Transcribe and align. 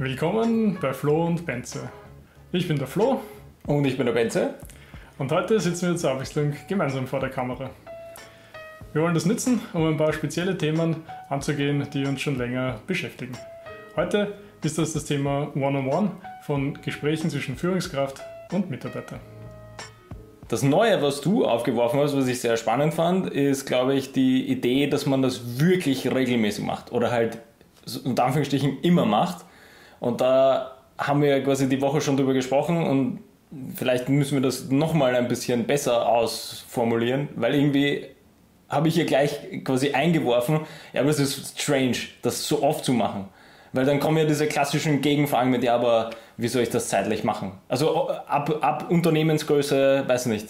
Willkommen 0.00 0.78
bei 0.80 0.92
Flo 0.92 1.26
und 1.26 1.44
Benze. 1.44 1.90
Ich 2.52 2.68
bin 2.68 2.78
der 2.78 2.86
Flo. 2.86 3.20
Und 3.66 3.84
ich 3.84 3.96
bin 3.96 4.06
der 4.06 4.12
Benze. 4.12 4.54
Und 5.18 5.32
heute 5.32 5.58
sitzen 5.58 5.88
wir 5.88 5.96
zur 5.96 6.12
Abwechslung 6.12 6.52
gemeinsam 6.68 7.08
vor 7.08 7.18
der 7.18 7.30
Kamera. 7.30 7.70
Wir 8.92 9.02
wollen 9.02 9.14
das 9.14 9.26
nutzen, 9.26 9.60
um 9.72 9.88
ein 9.88 9.96
paar 9.96 10.12
spezielle 10.12 10.56
Themen 10.56 11.02
anzugehen, 11.28 11.84
die 11.92 12.06
uns 12.06 12.20
schon 12.20 12.38
länger 12.38 12.78
beschäftigen. 12.86 13.32
Heute 13.96 14.34
ist 14.62 14.78
das 14.78 14.92
das 14.92 15.04
Thema 15.04 15.50
One-on-One 15.56 16.12
von 16.42 16.80
Gesprächen 16.80 17.28
zwischen 17.28 17.56
Führungskraft 17.56 18.22
und 18.52 18.70
Mitarbeiter. 18.70 19.18
Das 20.46 20.62
Neue, 20.62 21.02
was 21.02 21.22
du 21.22 21.44
aufgeworfen 21.44 21.98
hast, 21.98 22.16
was 22.16 22.28
ich 22.28 22.40
sehr 22.40 22.56
spannend 22.56 22.94
fand, 22.94 23.30
ist, 23.30 23.66
glaube 23.66 23.94
ich, 23.94 24.12
die 24.12 24.46
Idee, 24.46 24.86
dass 24.86 25.06
man 25.06 25.22
das 25.22 25.58
wirklich 25.58 26.08
regelmäßig 26.08 26.64
macht 26.64 26.92
oder 26.92 27.10
halt 27.10 27.38
unter 28.04 28.26
Anführungsstrichen 28.26 28.78
immer 28.82 29.04
macht. 29.04 29.44
Und 30.00 30.20
da 30.20 30.72
haben 30.98 31.22
wir 31.22 31.42
quasi 31.42 31.68
die 31.68 31.80
Woche 31.80 32.00
schon 32.00 32.16
drüber 32.16 32.34
gesprochen 32.34 32.84
und 32.86 33.20
vielleicht 33.74 34.08
müssen 34.08 34.34
wir 34.34 34.42
das 34.42 34.70
nochmal 34.70 35.14
ein 35.14 35.28
bisschen 35.28 35.64
besser 35.66 36.08
ausformulieren, 36.08 37.28
weil 37.36 37.54
irgendwie 37.54 38.06
habe 38.68 38.88
ich 38.88 38.94
hier 38.94 39.06
gleich 39.06 39.64
quasi 39.64 39.92
eingeworfen, 39.92 40.60
ja, 40.92 41.00
aber 41.00 41.10
es 41.10 41.18
ist 41.18 41.58
strange, 41.58 41.96
das 42.22 42.46
so 42.46 42.62
oft 42.62 42.84
zu 42.84 42.92
machen. 42.92 43.28
Weil 43.72 43.84
dann 43.84 44.00
kommen 44.00 44.18
ja 44.18 44.24
diese 44.24 44.46
klassischen 44.46 45.00
Gegenfragen 45.00 45.50
mit, 45.50 45.62
ja, 45.62 45.74
aber 45.74 46.10
wie 46.36 46.48
soll 46.48 46.62
ich 46.62 46.70
das 46.70 46.88
zeitlich 46.88 47.24
machen? 47.24 47.52
Also 47.68 48.08
ab, 48.08 48.58
ab 48.60 48.86
Unternehmensgröße, 48.90 50.04
weiß 50.06 50.26
nicht, 50.26 50.48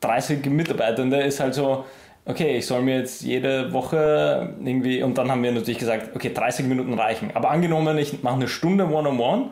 30 0.00 0.44
Mitarbeitende 0.46 1.20
ist 1.22 1.40
halt 1.40 1.54
so, 1.54 1.84
okay, 2.26 2.58
ich 2.58 2.66
soll 2.66 2.82
mir 2.82 2.98
jetzt 2.98 3.22
jede 3.22 3.72
Woche 3.72 4.54
irgendwie, 4.62 5.02
und 5.02 5.18
dann 5.18 5.30
haben 5.30 5.42
wir 5.42 5.52
natürlich 5.52 5.78
gesagt, 5.78 6.14
okay, 6.14 6.32
30 6.32 6.66
Minuten 6.66 6.94
reichen. 6.94 7.30
Aber 7.34 7.50
angenommen, 7.50 7.98
ich 7.98 8.22
mache 8.22 8.36
eine 8.36 8.48
Stunde 8.48 8.86
One-on-One, 8.86 9.50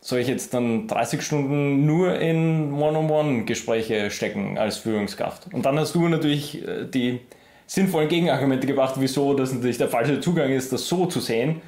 soll 0.00 0.18
ich 0.18 0.28
jetzt 0.28 0.52
dann 0.54 0.86
30 0.86 1.22
Stunden 1.22 1.86
nur 1.86 2.18
in 2.18 2.74
One-on-One-Gespräche 2.74 4.10
stecken 4.10 4.58
als 4.58 4.76
Führungskraft? 4.76 5.52
Und 5.52 5.64
dann 5.64 5.78
hast 5.78 5.94
du 5.94 6.08
natürlich 6.08 6.66
äh, 6.66 6.84
die 6.86 7.20
sinnvollen 7.66 8.08
Gegenargumente 8.08 8.66
gebracht, 8.66 8.96
wieso 8.98 9.34
das 9.34 9.52
natürlich 9.52 9.78
der 9.78 9.88
falsche 9.88 10.20
Zugang 10.20 10.52
ist, 10.52 10.72
das 10.72 10.86
so 10.86 11.06
zu 11.06 11.20
sehen. 11.20 11.62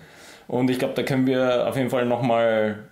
Und 0.48 0.70
ich 0.70 0.78
glaube, 0.78 0.94
da 0.94 1.02
können 1.02 1.26
wir 1.26 1.66
auf 1.66 1.76
jeden 1.76 1.90
Fall 1.90 2.06
nochmal 2.06 2.84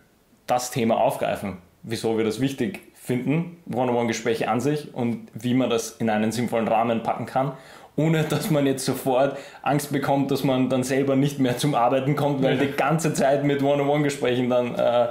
das 0.47 0.71
Thema 0.71 0.97
aufgreifen, 0.97 1.59
wieso 1.83 2.17
wir 2.17 2.25
das 2.25 2.41
wichtig 2.41 2.81
finden, 3.05 3.59
One-on-One-Gespräche 3.71 4.49
an 4.49 4.61
sich 4.61 4.95
und 4.95 5.29
wie 5.35 5.53
man 5.53 5.69
das 5.69 5.91
in 5.91 6.09
einen 6.09 6.33
sinnvollen 6.33 6.67
Rahmen 6.67 7.03
packen 7.03 7.27
kann, 7.27 7.53
ohne 7.97 8.25
dass 8.25 8.51
man 8.51 8.65
jetzt 8.65 8.87
sofort 8.87 9.37
Angst 9.61 9.93
bekommt, 9.93 10.31
dass 10.31 10.43
man 10.43 10.71
dann 10.71 10.83
selber 10.83 11.15
nicht 11.15 11.39
mehr 11.39 11.59
zum 11.59 11.75
Arbeiten 11.75 12.17
kommt, 12.17 12.43
weil 12.43 12.57
die 12.57 12.73
ganze 12.73 13.13
Zeit 13.13 13.45
mit 13.45 13.63
One-on-One-Gesprächen 13.63 14.49
dann 14.49 14.75
äh, 14.75 15.09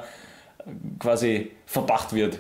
quasi 0.97 1.51
verbracht 1.67 2.13
wird 2.13 2.39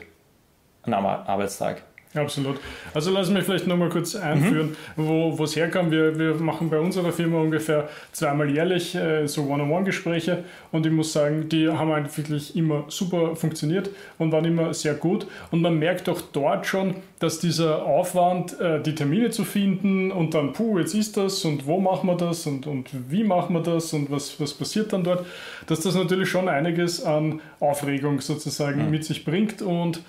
an 0.81 0.95
einem 0.95 1.05
Arbeitstag. 1.05 1.83
Absolut. 2.15 2.59
Also 2.93 3.11
lass 3.11 3.29
mich 3.31 3.43
vielleicht 3.43 3.65
nochmal 3.65 3.89
kurz 3.89 4.15
einführen, 4.15 4.75
mhm. 4.95 5.07
wo 5.37 5.43
es 5.43 5.55
herkam. 5.55 5.89
Wir, 5.89 6.17
wir 6.17 6.35
machen 6.35 6.69
bei 6.69 6.77
unserer 6.77 7.11
Firma 7.11 7.39
ungefähr 7.39 7.89
zweimal 8.11 8.49
jährlich 8.51 8.93
äh, 8.93 9.27
so 9.27 9.43
One-on-One-Gespräche 9.43 10.43
und 10.71 10.85
ich 10.85 10.91
muss 10.91 11.11
sagen, 11.11 11.49
die 11.49 11.67
haben 11.67 11.91
eigentlich 11.91 12.17
wirklich 12.17 12.55
immer 12.55 12.85
super 12.87 13.35
funktioniert 13.35 13.89
und 14.19 14.31
waren 14.31 14.45
immer 14.45 14.73
sehr 14.73 14.93
gut. 14.93 15.25
Und 15.49 15.61
man 15.61 15.79
merkt 15.79 16.07
auch 16.07 16.21
dort 16.21 16.67
schon, 16.67 16.95
dass 17.17 17.39
dieser 17.39 17.83
Aufwand, 17.85 18.59
äh, 18.59 18.81
die 18.81 18.93
Termine 18.93 19.31
zu 19.31 19.43
finden 19.43 20.11
und 20.11 20.35
dann, 20.35 20.53
puh, 20.53 20.77
jetzt 20.77 20.93
ist 20.93 21.17
das 21.17 21.43
und 21.45 21.65
wo 21.65 21.79
machen 21.79 22.07
wir 22.07 22.17
das 22.17 22.45
und, 22.45 22.67
und 22.67 22.89
wie 23.09 23.23
machen 23.23 23.55
wir 23.55 23.63
das 23.63 23.91
und 23.93 24.11
was, 24.11 24.39
was 24.39 24.53
passiert 24.53 24.93
dann 24.93 25.03
dort, 25.03 25.25
dass 25.65 25.81
das 25.81 25.95
natürlich 25.95 26.29
schon 26.29 26.47
einiges 26.47 27.03
an 27.03 27.41
Aufregung 27.59 28.21
sozusagen 28.21 28.85
mhm. 28.85 28.91
mit 28.91 29.03
sich 29.03 29.25
bringt 29.25 29.63
und 29.63 30.01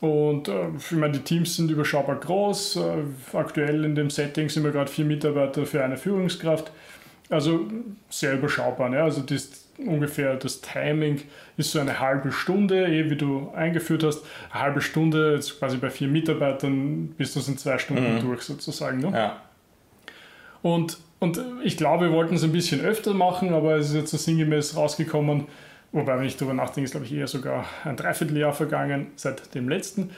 und 0.00 0.46
äh, 0.46 0.68
ich 0.76 0.92
meine, 0.92 1.14
die 1.14 1.24
Teams 1.24 1.56
sind 1.56 1.70
überschaubar 1.70 2.16
groß. 2.16 2.76
Äh, 2.76 3.36
aktuell 3.36 3.84
in 3.84 3.94
dem 3.94 4.10
Setting 4.10 4.48
sind 4.48 4.62
wir 4.62 4.70
gerade 4.70 4.90
vier 4.90 5.04
Mitarbeiter 5.04 5.66
für 5.66 5.82
eine 5.82 5.96
Führungskraft. 5.96 6.70
Also 7.30 7.66
sehr 8.08 8.34
überschaubar. 8.34 8.88
Ne? 8.88 9.02
Also 9.02 9.22
das, 9.22 9.68
ungefähr 9.78 10.36
das 10.36 10.60
Timing 10.60 11.22
ist 11.56 11.72
so 11.72 11.80
eine 11.80 11.98
halbe 11.98 12.30
Stunde, 12.30 12.86
eh, 12.86 13.10
wie 13.10 13.16
du 13.16 13.50
eingeführt 13.54 14.04
hast. 14.04 14.22
Eine 14.52 14.62
halbe 14.62 14.80
Stunde, 14.80 15.34
jetzt 15.34 15.58
quasi 15.58 15.78
bei 15.78 15.90
vier 15.90 16.08
Mitarbeitern 16.08 17.08
bist 17.18 17.34
du 17.34 17.40
es 17.40 17.48
in 17.48 17.58
zwei 17.58 17.78
Stunden 17.78 18.16
mhm. 18.16 18.20
durch 18.20 18.42
sozusagen. 18.42 18.98
Ne? 18.98 19.10
Ja. 19.12 19.42
Und, 20.62 20.98
und 21.18 21.40
ich 21.64 21.76
glaube, 21.76 22.06
wir 22.06 22.12
wollten 22.12 22.36
es 22.36 22.44
ein 22.44 22.52
bisschen 22.52 22.80
öfter 22.80 23.14
machen, 23.14 23.52
aber 23.52 23.76
es 23.76 23.88
ist 23.88 23.94
jetzt 23.94 24.10
so 24.12 24.16
sinngemäß 24.16 24.76
rausgekommen, 24.76 25.46
Wobei, 25.92 26.18
wenn 26.18 26.26
ich 26.26 26.36
darüber 26.36 26.54
nachdenke, 26.54 26.84
ist 26.84 26.90
glaube 26.92 27.06
ich 27.06 27.12
eher 27.12 27.26
sogar 27.26 27.64
ein 27.84 27.96
Dreivierteljahr 27.96 28.52
vergangen 28.52 29.08
seit 29.16 29.54
dem 29.54 29.68
letzten. 29.68 30.10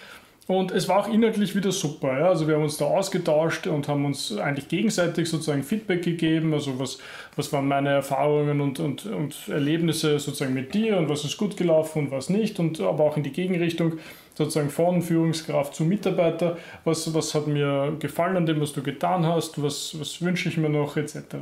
Und 0.51 0.73
es 0.73 0.89
war 0.89 0.99
auch 0.99 1.09
inhaltlich 1.09 1.55
wieder 1.55 1.71
super. 1.71 2.19
Ja? 2.19 2.29
Also 2.31 2.49
wir 2.49 2.57
haben 2.57 2.65
uns 2.65 2.77
da 2.77 2.85
ausgetauscht 2.87 3.69
und 3.69 3.87
haben 3.87 4.05
uns 4.05 4.37
eigentlich 4.37 4.67
gegenseitig 4.67 5.29
sozusagen 5.29 5.63
Feedback 5.63 6.03
gegeben. 6.03 6.53
Also 6.53 6.77
was, 6.81 6.99
was 7.37 7.53
waren 7.53 7.69
meine 7.69 7.91
Erfahrungen 7.91 8.61
und, 8.61 8.81
und, 8.81 9.07
und 9.07 9.37
Erlebnisse 9.49 10.19
sozusagen 10.19 10.53
mit 10.53 10.75
dir 10.75 10.97
und 10.97 11.09
was 11.09 11.25
ist 11.25 11.37
gut 11.37 11.57
gelaufen 11.57 12.07
und 12.07 12.11
was 12.11 12.31
nicht. 12.31 12.59
Und 12.59 12.81
aber 12.81 13.05
auch 13.05 13.17
in 13.17 13.23
die 13.23 13.31
Gegenrichtung 13.31 14.01
sozusagen 14.35 14.71
von 14.71 15.03
Führungskraft 15.03 15.77
zu 15.77 15.85
Mitarbeiter. 15.85 16.57
Was, 16.83 17.15
was 17.15 17.33
hat 17.33 17.47
mir 17.47 17.95
gefallen 18.01 18.37
an 18.37 18.47
dem, 18.47 18.61
was 18.61 18.73
du 18.73 18.83
getan 18.83 19.25
hast? 19.27 19.63
Was, 19.63 20.01
was 20.01 20.21
wünsche 20.21 20.49
ich 20.49 20.57
mir 20.57 20.69
noch 20.69 20.97
etc. 20.97 21.37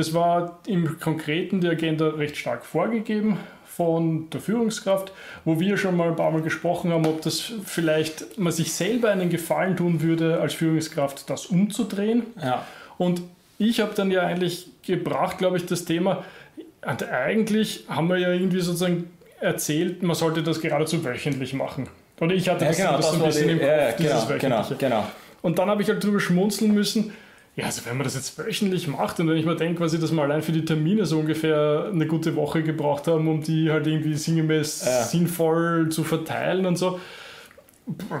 Es 0.00 0.14
war 0.14 0.58
im 0.66 0.98
Konkreten 0.98 1.60
die 1.60 1.68
Agenda 1.68 2.08
recht 2.08 2.36
stark 2.38 2.64
vorgegeben 2.64 3.38
von 3.66 4.30
der 4.30 4.40
Führungskraft, 4.40 5.12
wo 5.44 5.60
wir 5.60 5.76
schon 5.76 5.94
mal 5.94 6.08
ein 6.08 6.16
paar 6.16 6.30
Mal 6.30 6.40
gesprochen 6.40 6.90
haben, 6.90 7.06
ob 7.06 7.20
das 7.20 7.52
vielleicht 7.64 8.38
man 8.38 8.52
sich 8.52 8.72
selber 8.72 9.10
einen 9.10 9.28
Gefallen 9.28 9.76
tun 9.76 10.00
würde, 10.00 10.40
als 10.40 10.54
Führungskraft 10.54 11.28
das 11.28 11.46
umzudrehen. 11.46 12.22
Ja. 12.42 12.66
Und 12.96 13.20
ich 13.58 13.80
habe 13.80 13.92
dann 13.94 14.10
ja 14.10 14.22
eigentlich 14.22 14.68
gebracht, 14.82 15.36
glaube 15.36 15.58
ich, 15.58 15.66
das 15.66 15.84
Thema, 15.84 16.24
und 16.82 17.02
eigentlich 17.10 17.84
haben 17.88 18.08
wir 18.08 18.16
ja 18.16 18.32
irgendwie 18.32 18.60
sozusagen 18.60 19.10
erzählt, 19.38 20.02
man 20.02 20.16
sollte 20.16 20.42
das 20.42 20.62
geradezu 20.62 21.04
wöchentlich 21.04 21.52
machen. 21.52 21.88
Oder 22.20 22.34
ich 22.34 22.48
hatte 22.48 22.64
ja, 22.64 22.70
das, 22.70 22.76
genau, 22.78 22.96
das, 22.96 23.00
das 23.00 23.10
so 23.10 23.22
ein 23.22 23.26
bisschen 23.26 23.46
die, 23.48 23.52
im 23.52 23.58
Kopf, 23.58 23.68
ja, 23.68 23.92
dieses 23.92 24.28
genau, 24.28 24.62
genau, 24.62 24.76
genau. 24.78 25.04
Und 25.42 25.58
dann 25.58 25.68
habe 25.68 25.82
ich 25.82 25.88
halt 25.88 26.02
drüber 26.02 26.20
schmunzeln 26.20 26.72
müssen, 26.72 27.12
ja, 27.56 27.66
also 27.66 27.84
wenn 27.84 27.96
man 27.96 28.04
das 28.04 28.14
jetzt 28.14 28.38
wöchentlich 28.38 28.86
macht 28.86 29.18
und 29.18 29.28
wenn 29.28 29.36
ich 29.36 29.44
mir 29.44 29.56
denke, 29.56 29.80
quasi, 29.80 29.98
dass 29.98 30.12
wir 30.12 30.22
allein 30.22 30.42
für 30.42 30.52
die 30.52 30.64
Termine 30.64 31.04
so 31.04 31.18
ungefähr 31.18 31.90
eine 31.92 32.06
gute 32.06 32.36
Woche 32.36 32.62
gebraucht 32.62 33.08
haben, 33.08 33.26
um 33.28 33.42
die 33.42 33.70
halt 33.70 33.86
irgendwie 33.86 34.14
sinngemäß 34.14 34.84
ja. 34.84 35.02
sinnvoll 35.02 35.88
zu 35.90 36.04
verteilen 36.04 36.64
und 36.66 36.76
so. 36.76 37.00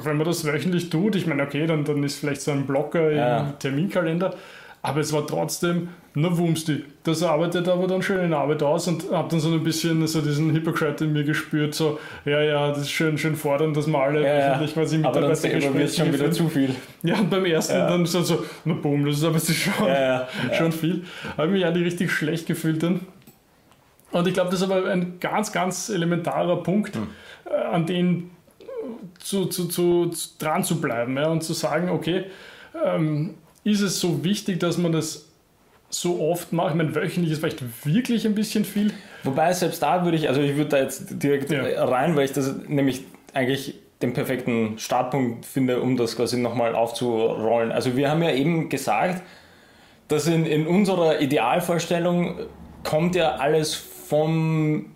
Wenn 0.02 0.16
man 0.16 0.26
das 0.26 0.44
wöchentlich 0.44 0.90
tut, 0.90 1.14
ich 1.14 1.26
meine, 1.26 1.44
okay, 1.44 1.66
dann, 1.66 1.84
dann 1.84 2.02
ist 2.02 2.18
vielleicht 2.18 2.40
so 2.40 2.50
ein 2.50 2.66
Blocker 2.66 3.12
ja. 3.12 3.40
im 3.40 3.58
Terminkalender, 3.60 4.34
aber 4.82 5.00
es 5.00 5.12
war 5.12 5.26
trotzdem, 5.26 5.88
na 6.14 6.36
Wumsti. 6.36 6.84
Das 7.04 7.22
arbeitet 7.22 7.68
aber 7.68 7.86
dann 7.86 8.02
schön 8.02 8.24
in 8.24 8.32
Arbeit 8.32 8.62
aus 8.62 8.88
und 8.88 9.10
habe 9.12 9.28
dann 9.28 9.40
so 9.40 9.52
ein 9.52 9.62
bisschen 9.62 10.06
so 10.06 10.20
diesen 10.20 10.50
Hippocrate 10.50 11.04
in 11.04 11.12
mir 11.12 11.24
gespürt, 11.24 11.74
so, 11.74 11.98
ja, 12.24 12.40
ja, 12.40 12.68
das 12.68 12.80
ist 12.82 12.90
schön, 12.90 13.16
schön 13.18 13.36
fordern, 13.36 13.74
dass 13.74 13.86
wir 13.86 13.98
alle 13.98 14.22
ja, 14.22 14.60
ja. 14.60 14.66
quasi 14.66 14.96
Mitarbeitergespräche 14.96 15.74
wird 15.74 15.94
schon 15.94 16.12
wieder 16.12 16.30
zu 16.32 16.48
viel. 16.48 16.74
Ja, 17.02 17.18
und 17.18 17.30
beim 17.30 17.44
ersten 17.44 17.74
ja. 17.74 17.88
dann 17.88 18.06
so, 18.06 18.22
so, 18.22 18.44
na 18.64 18.74
boom, 18.74 19.04
das 19.04 19.18
ist 19.18 19.24
aber 19.24 19.38
schon, 19.38 19.86
ja, 19.86 20.28
schon 20.52 20.72
viel. 20.72 21.04
Habe 21.36 21.48
mich 21.48 21.64
eigentlich 21.64 21.86
richtig 21.86 22.10
schlecht 22.10 22.46
gefühlt 22.46 22.82
dann. 22.82 23.00
Und 24.12 24.26
ich 24.26 24.34
glaube, 24.34 24.50
das 24.50 24.60
ist 24.60 24.68
aber 24.68 24.90
ein 24.90 25.20
ganz, 25.20 25.52
ganz 25.52 25.88
elementarer 25.88 26.62
Punkt, 26.62 26.96
hm. 26.96 27.08
Äh, 27.44 27.74
an 27.74 27.86
den 27.86 28.30
zu, 29.18 29.46
zu, 29.46 29.68
zu, 29.68 30.10
dran 30.38 30.64
zu 30.64 30.80
bleiben 30.80 31.16
ja, 31.16 31.28
und 31.28 31.42
zu 31.42 31.52
sagen, 31.52 31.90
okay, 31.90 32.24
ähm, 32.84 33.34
ist 33.64 33.80
es 33.80 34.00
so 34.00 34.24
wichtig, 34.24 34.60
dass 34.60 34.78
man 34.78 34.92
das 34.92 35.28
so 35.88 36.20
oft 36.20 36.52
macht? 36.52 36.70
Ich 36.70 36.76
meine, 36.76 36.94
wöchentlich 36.94 37.32
ist 37.32 37.40
vielleicht 37.40 37.86
wirklich 37.86 38.26
ein 38.26 38.34
bisschen 38.34 38.64
viel. 38.64 38.92
Wobei, 39.24 39.52
selbst 39.52 39.82
da 39.82 40.04
würde 40.04 40.16
ich, 40.16 40.28
also 40.28 40.40
ich 40.40 40.56
würde 40.56 40.70
da 40.70 40.78
jetzt 40.78 41.22
direkt 41.22 41.50
ja. 41.50 41.84
rein, 41.84 42.16
weil 42.16 42.24
ich 42.24 42.32
das 42.32 42.54
nämlich 42.66 43.04
eigentlich 43.34 43.74
den 44.02 44.14
perfekten 44.14 44.78
Startpunkt 44.78 45.44
finde, 45.44 45.80
um 45.80 45.96
das 45.96 46.16
quasi 46.16 46.38
nochmal 46.38 46.74
aufzurollen. 46.74 47.70
Also 47.70 47.96
wir 47.96 48.10
haben 48.10 48.22
ja 48.22 48.30
eben 48.30 48.68
gesagt, 48.68 49.22
dass 50.08 50.26
in, 50.26 50.46
in 50.46 50.66
unserer 50.66 51.20
Idealvorstellung 51.20 52.38
kommt 52.82 53.14
ja 53.14 53.36
alles 53.36 53.74
vom 53.74 54.86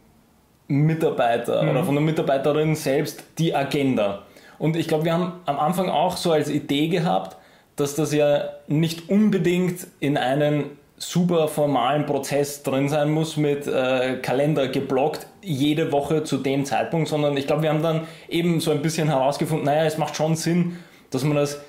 Mitarbeiter 0.68 1.62
mhm. 1.62 1.68
oder 1.68 1.84
von 1.84 1.94
der 1.94 2.04
Mitarbeiterin 2.04 2.74
selbst 2.74 3.22
die 3.38 3.54
Agenda. 3.54 4.22
Und 4.58 4.76
ich 4.76 4.88
glaube, 4.88 5.04
wir 5.04 5.12
haben 5.12 5.34
am 5.44 5.58
Anfang 5.58 5.90
auch 5.90 6.16
so 6.16 6.32
als 6.32 6.48
Idee 6.48 6.88
gehabt, 6.88 7.36
dass 7.76 7.94
das 7.94 8.12
ja 8.12 8.50
nicht 8.68 9.08
unbedingt 9.08 9.86
in 10.00 10.16
einen 10.16 10.64
super 10.96 11.48
formalen 11.48 12.06
Prozess 12.06 12.62
drin 12.62 12.88
sein 12.88 13.10
muss 13.10 13.36
mit 13.36 13.66
äh, 13.66 14.16
Kalender 14.22 14.68
geblockt 14.68 15.26
jede 15.42 15.92
Woche 15.92 16.24
zu 16.24 16.38
dem 16.38 16.64
Zeitpunkt, 16.64 17.08
sondern 17.08 17.36
ich 17.36 17.46
glaube, 17.46 17.62
wir 17.62 17.70
haben 17.70 17.82
dann 17.82 18.06
eben 18.28 18.60
so 18.60 18.70
ein 18.70 18.80
bisschen 18.80 19.08
herausgefunden, 19.08 19.66
naja, 19.66 19.84
es 19.84 19.98
macht 19.98 20.16
schon 20.16 20.36
Sinn, 20.36 20.78
dass 21.10 21.24
man 21.24 21.36
das 21.36 21.60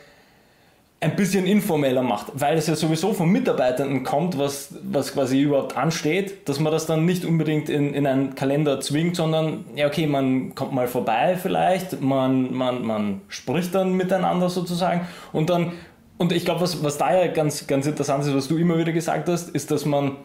ein 1.01 1.15
bisschen 1.15 1.45
informeller 1.45 2.01
macht, 2.01 2.27
weil 2.33 2.57
es 2.57 2.67
ja 2.67 2.75
sowieso 2.75 3.13
von 3.13 3.29
Mitarbeitenden 3.29 4.03
kommt, 4.03 4.39
was, 4.39 4.73
was 4.81 5.13
quasi 5.13 5.41
überhaupt 5.41 5.75
ansteht, 5.75 6.47
dass 6.47 6.59
man 6.59 6.71
das 6.71 6.85
dann 6.85 7.05
nicht 7.05 7.25
unbedingt 7.25 7.69
in, 7.69 7.93
in 7.93 8.07
einen 8.07 8.33
Kalender 8.33 8.79
zwingt, 8.79 9.15
sondern 9.15 9.65
ja, 9.75 9.87
okay, 9.87 10.07
man 10.07 10.55
kommt 10.55 10.73
mal 10.73 10.87
vorbei 10.87 11.37
vielleicht, 11.39 12.01
man, 12.01 12.53
man, 12.53 12.83
man 12.85 13.21
spricht 13.27 13.75
dann 13.75 13.93
miteinander 13.93 14.49
sozusagen 14.49 15.01
und 15.31 15.49
dann, 15.49 15.73
und 16.17 16.31
ich 16.31 16.45
glaube, 16.45 16.61
was, 16.61 16.83
was 16.83 16.97
da 16.97 17.13
ja 17.13 17.27
ganz, 17.31 17.67
ganz 17.67 17.87
interessant 17.87 18.23
ist, 18.25 18.33
was 18.35 18.47
du 18.47 18.57
immer 18.57 18.77
wieder 18.77 18.91
gesagt 18.91 19.27
hast, 19.27 19.49
ist, 19.49 19.71
dass 19.71 19.85
man, 19.85 20.17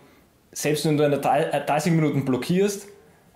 selbst 0.53 0.87
wenn 0.87 0.97
du 0.97 1.05
eine 1.05 1.19
30 1.19 1.93
Minuten 1.93 2.25
blockierst, 2.25 2.89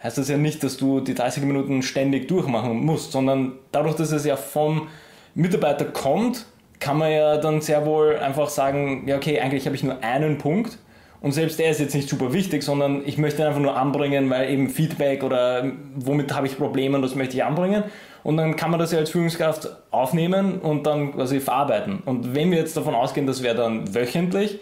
heißt 0.03 0.19
das 0.19 0.29
ja 0.29 0.37
nicht, 0.37 0.62
dass 0.62 0.77
du 0.77 1.01
die 1.01 1.15
30 1.15 1.45
Minuten 1.45 1.83
ständig 1.83 2.29
durchmachen 2.29 2.77
musst, 2.85 3.12
sondern 3.12 3.55
dadurch, 3.73 3.97
dass 3.97 4.12
es 4.12 4.25
ja 4.25 4.37
vom 4.37 4.89
Mitarbeiter 5.35 5.87
kommt, 5.87 6.47
kann 6.79 6.99
man 6.99 7.11
ja 7.11 7.39
dann 7.39 7.61
sehr 7.61 7.87
wohl 7.87 8.19
einfach 8.19 8.49
sagen, 8.49 9.09
ja 9.09 9.17
okay, 9.17 9.41
eigentlich 9.41 9.67
habe 9.67 9.75
ich 9.75 9.83
nur 9.83 10.03
einen 10.05 10.39
Punkt 10.39 10.79
und 11.25 11.33
selbst 11.33 11.59
der 11.59 11.71
ist 11.71 11.81
jetzt 11.81 11.95
nicht 11.95 12.09
super 12.09 12.35
wichtig, 12.35 12.62
sondern 12.62 13.03
ich 13.06 13.17
möchte 13.17 13.41
ihn 13.41 13.49
einfach 13.49 13.61
nur 13.61 13.77
anbringen, 13.77 14.29
weil 14.29 14.51
eben 14.51 14.69
Feedback 14.69 15.23
oder 15.23 15.73
womit 15.95 16.35
habe 16.35 16.47
ich 16.47 16.59
Probleme 16.59 16.97
und 16.97 17.03
das 17.03 17.15
möchte 17.15 17.35
ich 17.35 17.43
anbringen. 17.43 17.85
Und 18.25 18.37
dann 18.37 18.56
kann 18.56 18.71
man 18.71 18.81
das 18.81 18.91
ja 18.91 18.99
als 18.99 19.11
Führungskraft 19.11 19.69
aufnehmen 19.93 20.59
und 20.59 20.87
dann 20.87 21.12
quasi 21.12 21.38
verarbeiten. 21.41 22.03
Und 22.05 22.35
wenn 22.35 22.50
wir 22.50 22.59
jetzt 22.59 22.76
davon 22.76 22.94
ausgehen, 22.94 23.26
das 23.26 23.43
wäre 23.43 23.55
dann 23.55 23.94
wöchentlich, 23.94 24.59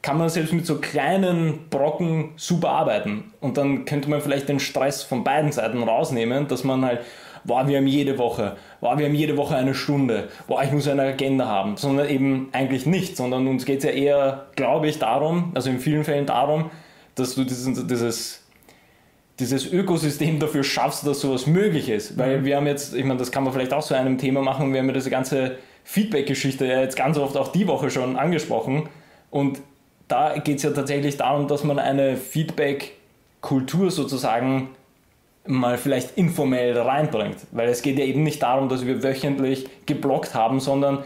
kann 0.00 0.18
man 0.18 0.28
selbst 0.28 0.52
mit 0.52 0.66
so 0.66 0.78
kleinen 0.78 1.68
Brocken 1.68 2.30
super 2.36 2.70
arbeiten. 2.70 3.32
Und 3.40 3.56
dann 3.56 3.84
könnte 3.84 4.08
man 4.08 4.20
vielleicht 4.20 4.48
den 4.48 4.60
Stress 4.60 5.02
von 5.02 5.24
beiden 5.24 5.52
Seiten 5.52 5.82
rausnehmen, 5.82 6.48
dass 6.48 6.64
man 6.64 6.84
halt 6.84 7.00
boah, 7.44 7.66
wir 7.66 7.78
haben 7.78 7.86
jede 7.86 8.18
Woche, 8.18 8.56
boah, 8.80 8.98
wir 8.98 9.06
haben 9.06 9.14
jede 9.14 9.36
Woche 9.36 9.56
eine 9.56 9.74
Stunde, 9.74 10.28
boah, 10.46 10.62
ich 10.62 10.72
muss 10.72 10.88
eine 10.88 11.02
Agenda 11.02 11.46
haben, 11.46 11.76
sondern 11.76 12.08
eben 12.08 12.48
eigentlich 12.52 12.86
nicht, 12.86 13.16
sondern 13.16 13.46
uns 13.46 13.64
geht 13.64 13.78
es 13.78 13.84
ja 13.84 13.90
eher, 13.90 14.46
glaube 14.56 14.88
ich, 14.88 14.98
darum, 14.98 15.52
also 15.54 15.70
in 15.70 15.78
vielen 15.78 16.04
Fällen 16.04 16.26
darum, 16.26 16.70
dass 17.14 17.34
du 17.34 17.44
dieses, 17.44 17.86
dieses, 17.86 18.41
dieses 19.42 19.70
Ökosystem 19.70 20.38
dafür 20.38 20.64
schaffst, 20.64 21.06
dass 21.06 21.20
sowas 21.20 21.46
möglich 21.46 21.88
ist. 21.88 22.16
Weil 22.16 22.40
mhm. 22.40 22.44
wir 22.44 22.56
haben 22.56 22.66
jetzt, 22.66 22.94
ich 22.94 23.04
meine, 23.04 23.18
das 23.18 23.30
kann 23.32 23.44
man 23.44 23.52
vielleicht 23.52 23.72
auch 23.72 23.84
zu 23.84 23.94
einem 23.94 24.18
Thema 24.18 24.40
machen, 24.40 24.72
wir 24.72 24.80
haben 24.80 24.88
ja 24.88 24.94
diese 24.94 25.10
ganze 25.10 25.58
Feedback-Geschichte 25.84 26.66
ja 26.66 26.80
jetzt 26.80 26.96
ganz 26.96 27.18
oft 27.18 27.36
auch 27.36 27.48
die 27.48 27.66
Woche 27.66 27.90
schon 27.90 28.16
angesprochen 28.16 28.88
und 29.30 29.60
da 30.08 30.38
geht 30.38 30.58
es 30.58 30.62
ja 30.62 30.70
tatsächlich 30.70 31.16
darum, 31.16 31.48
dass 31.48 31.64
man 31.64 31.78
eine 31.78 32.16
Feedback-Kultur 32.16 33.90
sozusagen 33.90 34.68
mal 35.46 35.78
vielleicht 35.78 36.16
informell 36.16 36.78
reinbringt. 36.78 37.38
Weil 37.50 37.68
es 37.68 37.82
geht 37.82 37.98
ja 37.98 38.04
eben 38.04 38.22
nicht 38.22 38.42
darum, 38.42 38.68
dass 38.68 38.86
wir 38.86 39.02
wöchentlich 39.02 39.66
geblockt 39.86 40.34
haben, 40.34 40.60
sondern 40.60 41.02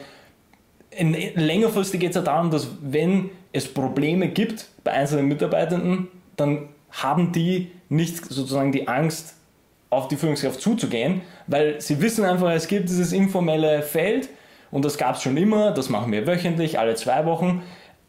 in, 0.91 1.15
längerfristig 1.35 2.01
geht 2.01 2.11
es 2.11 2.17
ja 2.17 2.23
darum, 2.23 2.51
dass 2.51 2.69
wenn 2.83 3.31
es 3.53 3.73
Probleme 3.73 4.29
gibt 4.29 4.69
bei 4.83 4.93
einzelnen 4.93 5.27
Mitarbeitenden, 5.27 6.09
dann 6.37 6.69
haben 7.03 7.33
die 7.33 7.71
nicht 7.89 8.25
sozusagen 8.25 8.73
die 8.73 8.89
Angst, 8.89 9.35
auf 9.91 10.09
die 10.09 10.17
Führungskraft 10.17 10.61
zuzugehen, 10.61 11.23
weil 11.47 11.81
sie 11.81 12.01
wissen 12.01 12.25
einfach, 12.25 12.51
es 12.51 12.67
gibt 12.67 12.89
dieses 12.89 13.13
informelle 13.13 13.83
Feld 13.83 14.29
und 14.71 14.85
das 14.85 14.99
gab 14.99 15.17
es 15.17 15.23
schon 15.23 15.37
immer, 15.37 15.71
das 15.71 15.89
machen 15.89 16.11
wir 16.13 16.27
wöchentlich, 16.27 16.79
alle 16.79 16.97
zwei 16.97 17.25
Wochen, 17.25 17.63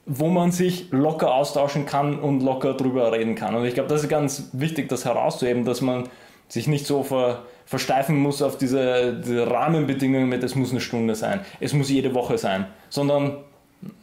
wo 0.05 0.27
man 0.27 0.51
sich 0.51 0.87
locker 0.91 1.33
austauschen 1.33 1.85
kann 1.85 2.19
und 2.19 2.41
locker 2.41 2.73
drüber 2.73 3.11
reden 3.11 3.35
kann. 3.35 3.55
Und 3.55 3.65
ich 3.65 3.73
glaube, 3.73 3.89
das 3.89 4.03
ist 4.03 4.09
ganz 4.09 4.49
wichtig, 4.53 4.89
das 4.89 5.05
herauszuheben, 5.05 5.65
dass 5.65 5.81
man 5.81 6.09
sich 6.47 6.67
nicht 6.67 6.87
so 6.87 7.03
ver, 7.03 7.43
versteifen 7.65 8.17
muss 8.17 8.41
auf 8.41 8.57
diese, 8.57 9.21
diese 9.23 9.49
Rahmenbedingungen 9.49 10.29
mit, 10.29 10.43
es 10.43 10.55
muss 10.55 10.71
eine 10.71 10.79
Stunde 10.79 11.13
sein, 11.13 11.41
es 11.59 11.73
muss 11.73 11.89
jede 11.89 12.13
Woche 12.15 12.37
sein, 12.37 12.65
sondern, 12.89 13.37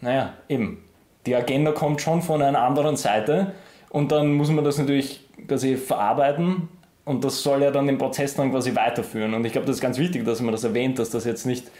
naja, 0.00 0.34
eben, 0.48 0.84
die 1.26 1.34
Agenda 1.34 1.72
kommt 1.72 2.02
schon 2.02 2.20
von 2.20 2.42
einer 2.42 2.60
anderen 2.62 2.96
Seite 2.96 3.52
und 3.94 4.10
dann 4.10 4.32
muss 4.32 4.50
man 4.50 4.64
das 4.64 4.76
natürlich 4.76 5.20
quasi 5.46 5.76
verarbeiten 5.76 6.68
und 7.04 7.22
das 7.22 7.44
soll 7.44 7.62
ja 7.62 7.70
dann 7.70 7.86
den 7.86 7.96
Prozess 7.96 8.34
dann 8.34 8.50
quasi 8.50 8.74
weiterführen. 8.74 9.34
Und 9.34 9.44
ich 9.44 9.52
glaube, 9.52 9.68
das 9.68 9.76
ist 9.76 9.82
ganz 9.82 9.98
wichtig, 9.98 10.24
dass 10.24 10.40
man 10.40 10.50
das 10.50 10.64
erwähnt, 10.64 10.98
dass 10.98 11.10
das 11.10 11.24
jetzt 11.24 11.46
nicht 11.46 11.70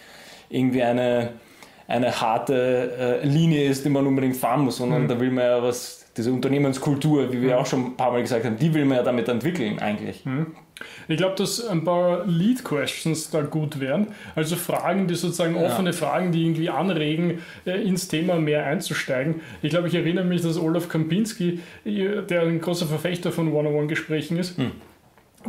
irgendwie 0.49 0.85
eine 0.85 1.33
eine 1.89 2.21
harte 2.21 3.21
äh, 3.23 3.27
Linie 3.27 3.67
ist, 3.69 3.85
die 3.85 3.91
man 3.91 4.07
unbedingt 4.07 4.37
fahren 4.37 4.63
muss, 4.63 4.77
sondern 4.77 5.03
mhm. 5.03 5.09
da 5.09 5.21
will 5.21 5.31
man 5.31 5.45
ja 5.45 5.63
was, 5.63 6.04
diese 6.17 6.33
Unternehmenskultur, 6.33 7.33
wie 7.33 7.43
wir 7.43 7.55
mhm. 7.55 7.61
auch 7.61 7.67
schon 7.67 7.85
ein 7.87 7.97
paar 7.97 8.13
Mal 8.13 8.23
gesagt 8.23 8.45
haben, 8.45 8.57
die 8.57 8.73
will 8.73 8.85
man 8.85 8.99
ja 8.99 9.03
damit 9.03 9.29
entwickeln 9.29 9.79
eigentlich. 9.79 10.25
Mhm. 10.25 10.47
Ich 11.07 11.17
glaube, 11.17 11.37
dass 11.37 11.65
ein 11.67 11.85
paar 11.85 12.27
Lead-Questions 12.27 13.31
da 13.31 13.43
gut 13.43 13.79
wären. 13.79 14.09
Also 14.35 14.57
Fragen, 14.57 15.07
die 15.07 15.15
sozusagen 15.15 15.57
offene 15.57 15.91
ja. 15.91 15.97
Fragen, 15.97 16.33
die 16.33 16.43
irgendwie 16.43 16.69
anregen, 16.69 17.39
äh, 17.65 17.81
ins 17.81 18.09
Thema 18.09 18.37
mehr 18.37 18.67
einzusteigen. 18.67 19.41
Ich 19.63 19.71
glaube, 19.71 19.89
ich 19.89 19.95
erinnere 19.95 20.25
mich, 20.25 20.43
dass 20.43 20.59
Olaf 20.59 20.89
Kampinski, 20.89 21.61
äh, 21.85 22.23
der 22.23 22.43
ein 22.43 22.61
großer 22.61 22.87
Verfechter 22.87 23.31
von 23.31 23.53
One-on-One-Gesprächen 23.53 24.39
ist, 24.39 24.59
mhm 24.59 24.73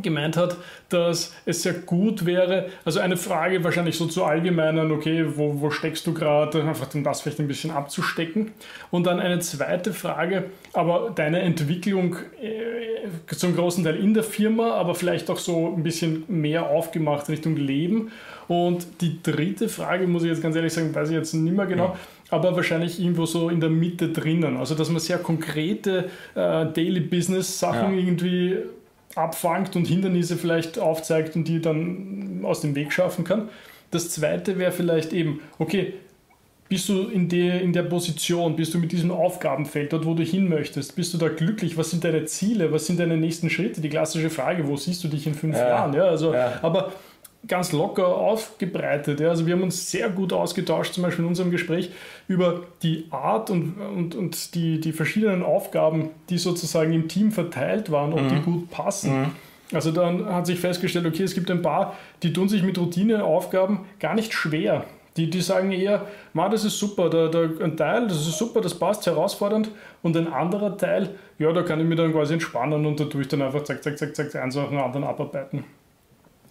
gemeint 0.02 0.38
hat, 0.38 0.58
dass 0.90 1.34
es 1.46 1.64
sehr 1.64 1.74
gut 1.74 2.26
wäre, 2.26 2.70
also 2.84 3.00
eine 3.00 3.18
Frage 3.18 3.64
wahrscheinlich 3.64 3.98
so 3.98 4.06
zu 4.06 4.24
allgemeinen, 4.24 4.92
okay, 4.92 5.26
wo, 5.36 5.62
wo 5.62 5.70
steckst 5.72 6.06
du 6.08 6.14
gerade, 6.14 6.64
einfach 6.64 6.94
um 6.94 7.04
das 7.04 7.22
vielleicht 7.22 7.40
ein 7.40 7.48
bisschen 7.48 7.72
abzustecken. 7.72 8.52
Und 8.92 9.06
dann 9.08 9.20
eine 9.20 9.40
zweite 9.40 9.94
Frage, 9.94 10.46
aber 10.74 11.12
deine 11.16 11.40
Entwicklung 11.42 12.18
äh, 12.42 13.36
zum 13.36 13.56
großen 13.56 13.84
Teil 13.84 13.98
in 13.98 14.14
der 14.14 14.24
Firma, 14.24 14.74
aber 14.74 14.96
vielleicht 14.96 15.30
auch 15.30 15.40
so 15.40 15.74
ein 15.76 15.84
bisschen 15.84 16.24
mehr 16.28 16.70
aufgemacht 16.70 17.30
Richtung 17.30 17.56
Leben. 17.56 18.12
Und 18.48 19.02
die 19.02 19.22
dritte 19.24 19.70
Frage, 19.70 20.08
muss 20.08 20.24
ich 20.24 20.30
jetzt 20.30 20.42
ganz 20.42 20.56
ehrlich 20.56 20.74
sagen, 20.74 20.94
weiß 20.94 21.10
ich 21.10 21.16
jetzt 21.16 21.34
nicht 21.34 21.56
mehr 21.56 21.66
genau, 21.66 21.86
ja. 21.86 21.96
aber 22.30 22.56
wahrscheinlich 22.56 23.00
irgendwo 23.00 23.26
so 23.26 23.50
in 23.50 23.60
der 23.60 23.70
Mitte 23.70 24.10
drinnen. 24.10 24.58
Also, 24.58 24.76
dass 24.76 24.90
man 24.90 25.00
sehr 25.00 25.18
konkrete 25.18 26.10
äh, 26.36 26.66
Daily 26.66 27.00
Business 27.00 27.60
Sachen 27.60 27.94
ja. 27.94 28.00
irgendwie 28.00 28.58
abfangt 29.16 29.76
und 29.76 29.86
Hindernisse 29.86 30.36
vielleicht 30.36 30.78
aufzeigt 30.80 31.36
und 31.36 31.48
die 31.48 31.62
dann 31.62 32.42
aus 32.44 32.62
dem 32.62 32.76
Weg 32.76 32.92
schaffen 32.92 33.24
kann. 33.24 33.50
Das 33.92 34.10
zweite 34.10 34.58
wäre 34.58 34.72
vielleicht 34.72 35.14
eben, 35.14 35.40
okay, 35.58 35.94
bist 36.68 36.90
du 36.90 37.04
in 37.04 37.30
der, 37.30 37.62
in 37.62 37.74
der 37.74 37.84
Position, 37.84 38.56
bist 38.56 38.74
du 38.74 38.80
mit 38.80 38.92
diesem 38.92 39.12
Aufgabenfeld 39.12 39.94
dort, 39.94 40.06
wo 40.06 40.16
du 40.16 40.24
hin 40.24 40.50
möchtest, 40.50 40.96
bist 40.96 41.14
du 41.14 41.18
da 41.18 41.30
glücklich, 41.30 41.78
was 41.78 41.92
sind 41.92 42.04
deine 42.04 42.26
Ziele, 42.26 42.72
was 42.72 42.88
sind 42.88 43.00
deine 43.00 43.18
nächsten 43.18 43.50
Schritte? 43.50 43.82
Die 43.82 43.90
klassische 43.90 44.30
Frage, 44.32 44.68
wo 44.68 44.76
siehst 44.76 45.04
du 45.04 45.08
dich 45.08 45.28
in 45.28 45.36
fünf 45.36 45.56
ja. 45.56 45.70
Jahren? 45.70 45.94
Ja, 45.94 46.06
also, 46.06 46.34
ja. 46.34 46.60
Aber 46.64 46.92
ganz 47.48 47.72
locker 47.72 48.08
aufgebreitet. 48.08 49.20
Ja. 49.20 49.30
Also 49.30 49.46
wir 49.46 49.54
haben 49.54 49.64
uns 49.64 49.92
sehr 49.92 50.10
gut 50.10 50.34
ausgetauscht, 50.34 50.94
zum 50.94 51.04
Beispiel 51.04 51.24
in 51.24 51.30
unserem 51.30 51.52
Gespräch, 51.52 51.92
über 52.28 52.64
die 52.82 53.06
Art 53.12 53.50
und, 53.50 53.76
und, 53.80 54.16
und 54.16 54.56
die, 54.56 54.80
die 54.80 54.92
verschiedenen 54.92 55.44
Aufgaben, 55.44 56.10
die 56.30 56.38
sozusagen 56.38 56.94
im 56.94 57.08
Team 57.08 57.32
verteilt 57.32 57.92
waren, 57.92 58.14
ob 58.14 58.22
mhm. 58.22 58.30
die 58.30 58.42
gut 58.42 58.70
passen. 58.70 59.22
Mhm. 59.22 59.32
Also 59.74 59.92
dann 59.92 60.26
hat 60.26 60.46
sich 60.46 60.60
festgestellt, 60.60 61.06
okay, 61.06 61.24
es 61.24 61.34
gibt 61.34 61.50
ein 61.50 61.62
paar, 61.62 61.96
die 62.24 62.32
tun 62.34 62.48
sich 62.50 62.64
mit 62.64 62.78
Routineaufgaben 62.78 63.80
gar 64.00 64.14
nicht 64.14 64.34
schwer. 64.34 64.86
Die, 65.18 65.30
die 65.30 65.42
sagen 65.42 65.72
eher, 65.72 66.08
Ma, 66.34 66.50
das 66.50 66.66
ist 66.66 66.78
super, 66.78 67.10
da, 67.10 67.30
da, 67.30 67.50
ein 67.64 67.78
Teil, 67.78 68.08
das 68.08 68.28
ist 68.28 68.38
super, 68.38 68.60
das 68.60 68.78
passt, 68.78 69.06
herausfordernd. 69.06 69.70
Und 70.04 70.18
ein 70.18 70.32
anderer 70.32 70.78
Teil, 70.78 71.16
ja, 71.40 71.52
da 71.54 71.64
kann 71.64 71.80
ich 71.80 71.86
mich 71.86 71.98
dann 71.98 72.12
quasi 72.12 72.34
entspannen 72.34 72.86
und 72.86 73.00
da 73.00 73.06
tue 73.06 73.22
ich 73.22 73.28
dann 73.30 73.42
einfach 73.42 73.64
zack, 73.64 73.82
zack, 73.82 73.98
zack, 73.98 74.16
zack, 74.16 74.36
eins 74.36 74.56
nach 74.56 74.68
dem 74.68 74.78
anderen 74.78 75.06
abarbeiten. 75.06 75.64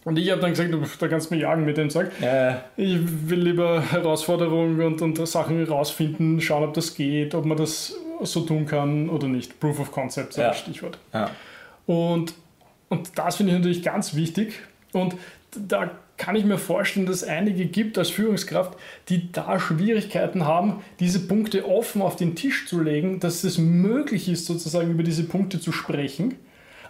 Und 0.04 0.18
ich 0.18 0.30
habe 0.30 0.40
dann 0.40 0.50
gesagt, 0.50 0.70
da 1.00 1.08
kannst 1.08 1.30
du 1.30 1.34
mir 1.34 1.40
jagen 1.40 1.64
mit 1.64 1.76
dem 1.76 1.88
Zeug. 1.88 2.10
Ja. 2.20 2.62
Ich 2.76 2.98
will 3.28 3.40
lieber 3.40 3.80
Herausforderungen 3.80 4.80
und, 4.82 5.00
und 5.00 5.26
Sachen 5.26 5.64
rausfinden, 5.64 6.40
schauen, 6.40 6.64
ob 6.64 6.74
das 6.74 6.94
geht, 6.94 7.34
ob 7.34 7.46
man 7.46 7.56
das 7.56 7.94
so 8.22 8.40
tun 8.40 8.66
kann 8.66 9.08
oder 9.08 9.28
nicht. 9.28 9.58
Proof 9.60 9.80
of 9.80 9.92
Concept 9.92 10.30
ist 10.30 10.36
ja. 10.36 10.48
das 10.48 10.58
Stichwort. 10.58 10.98
Ja. 11.12 11.30
Und, 11.86 12.34
und 12.90 13.18
das 13.18 13.36
finde 13.36 13.52
ich 13.52 13.58
natürlich 13.58 13.82
ganz 13.82 14.14
wichtig. 14.14 14.60
Und 14.92 15.14
da 15.56 15.90
kann 16.16 16.36
ich 16.36 16.44
mir 16.44 16.58
vorstellen, 16.58 17.06
dass 17.06 17.22
es 17.22 17.28
einige 17.28 17.66
gibt 17.66 17.98
als 17.98 18.10
Führungskraft, 18.10 18.78
die 19.08 19.32
da 19.32 19.58
Schwierigkeiten 19.58 20.46
haben, 20.46 20.82
diese 21.00 21.26
Punkte 21.26 21.68
offen 21.68 22.02
auf 22.02 22.16
den 22.16 22.36
Tisch 22.36 22.66
zu 22.68 22.80
legen, 22.80 23.20
dass 23.20 23.42
es 23.42 23.58
möglich 23.58 24.28
ist, 24.28 24.46
sozusagen 24.46 24.90
über 24.90 25.02
diese 25.02 25.24
Punkte 25.24 25.60
zu 25.60 25.72
sprechen. 25.72 26.36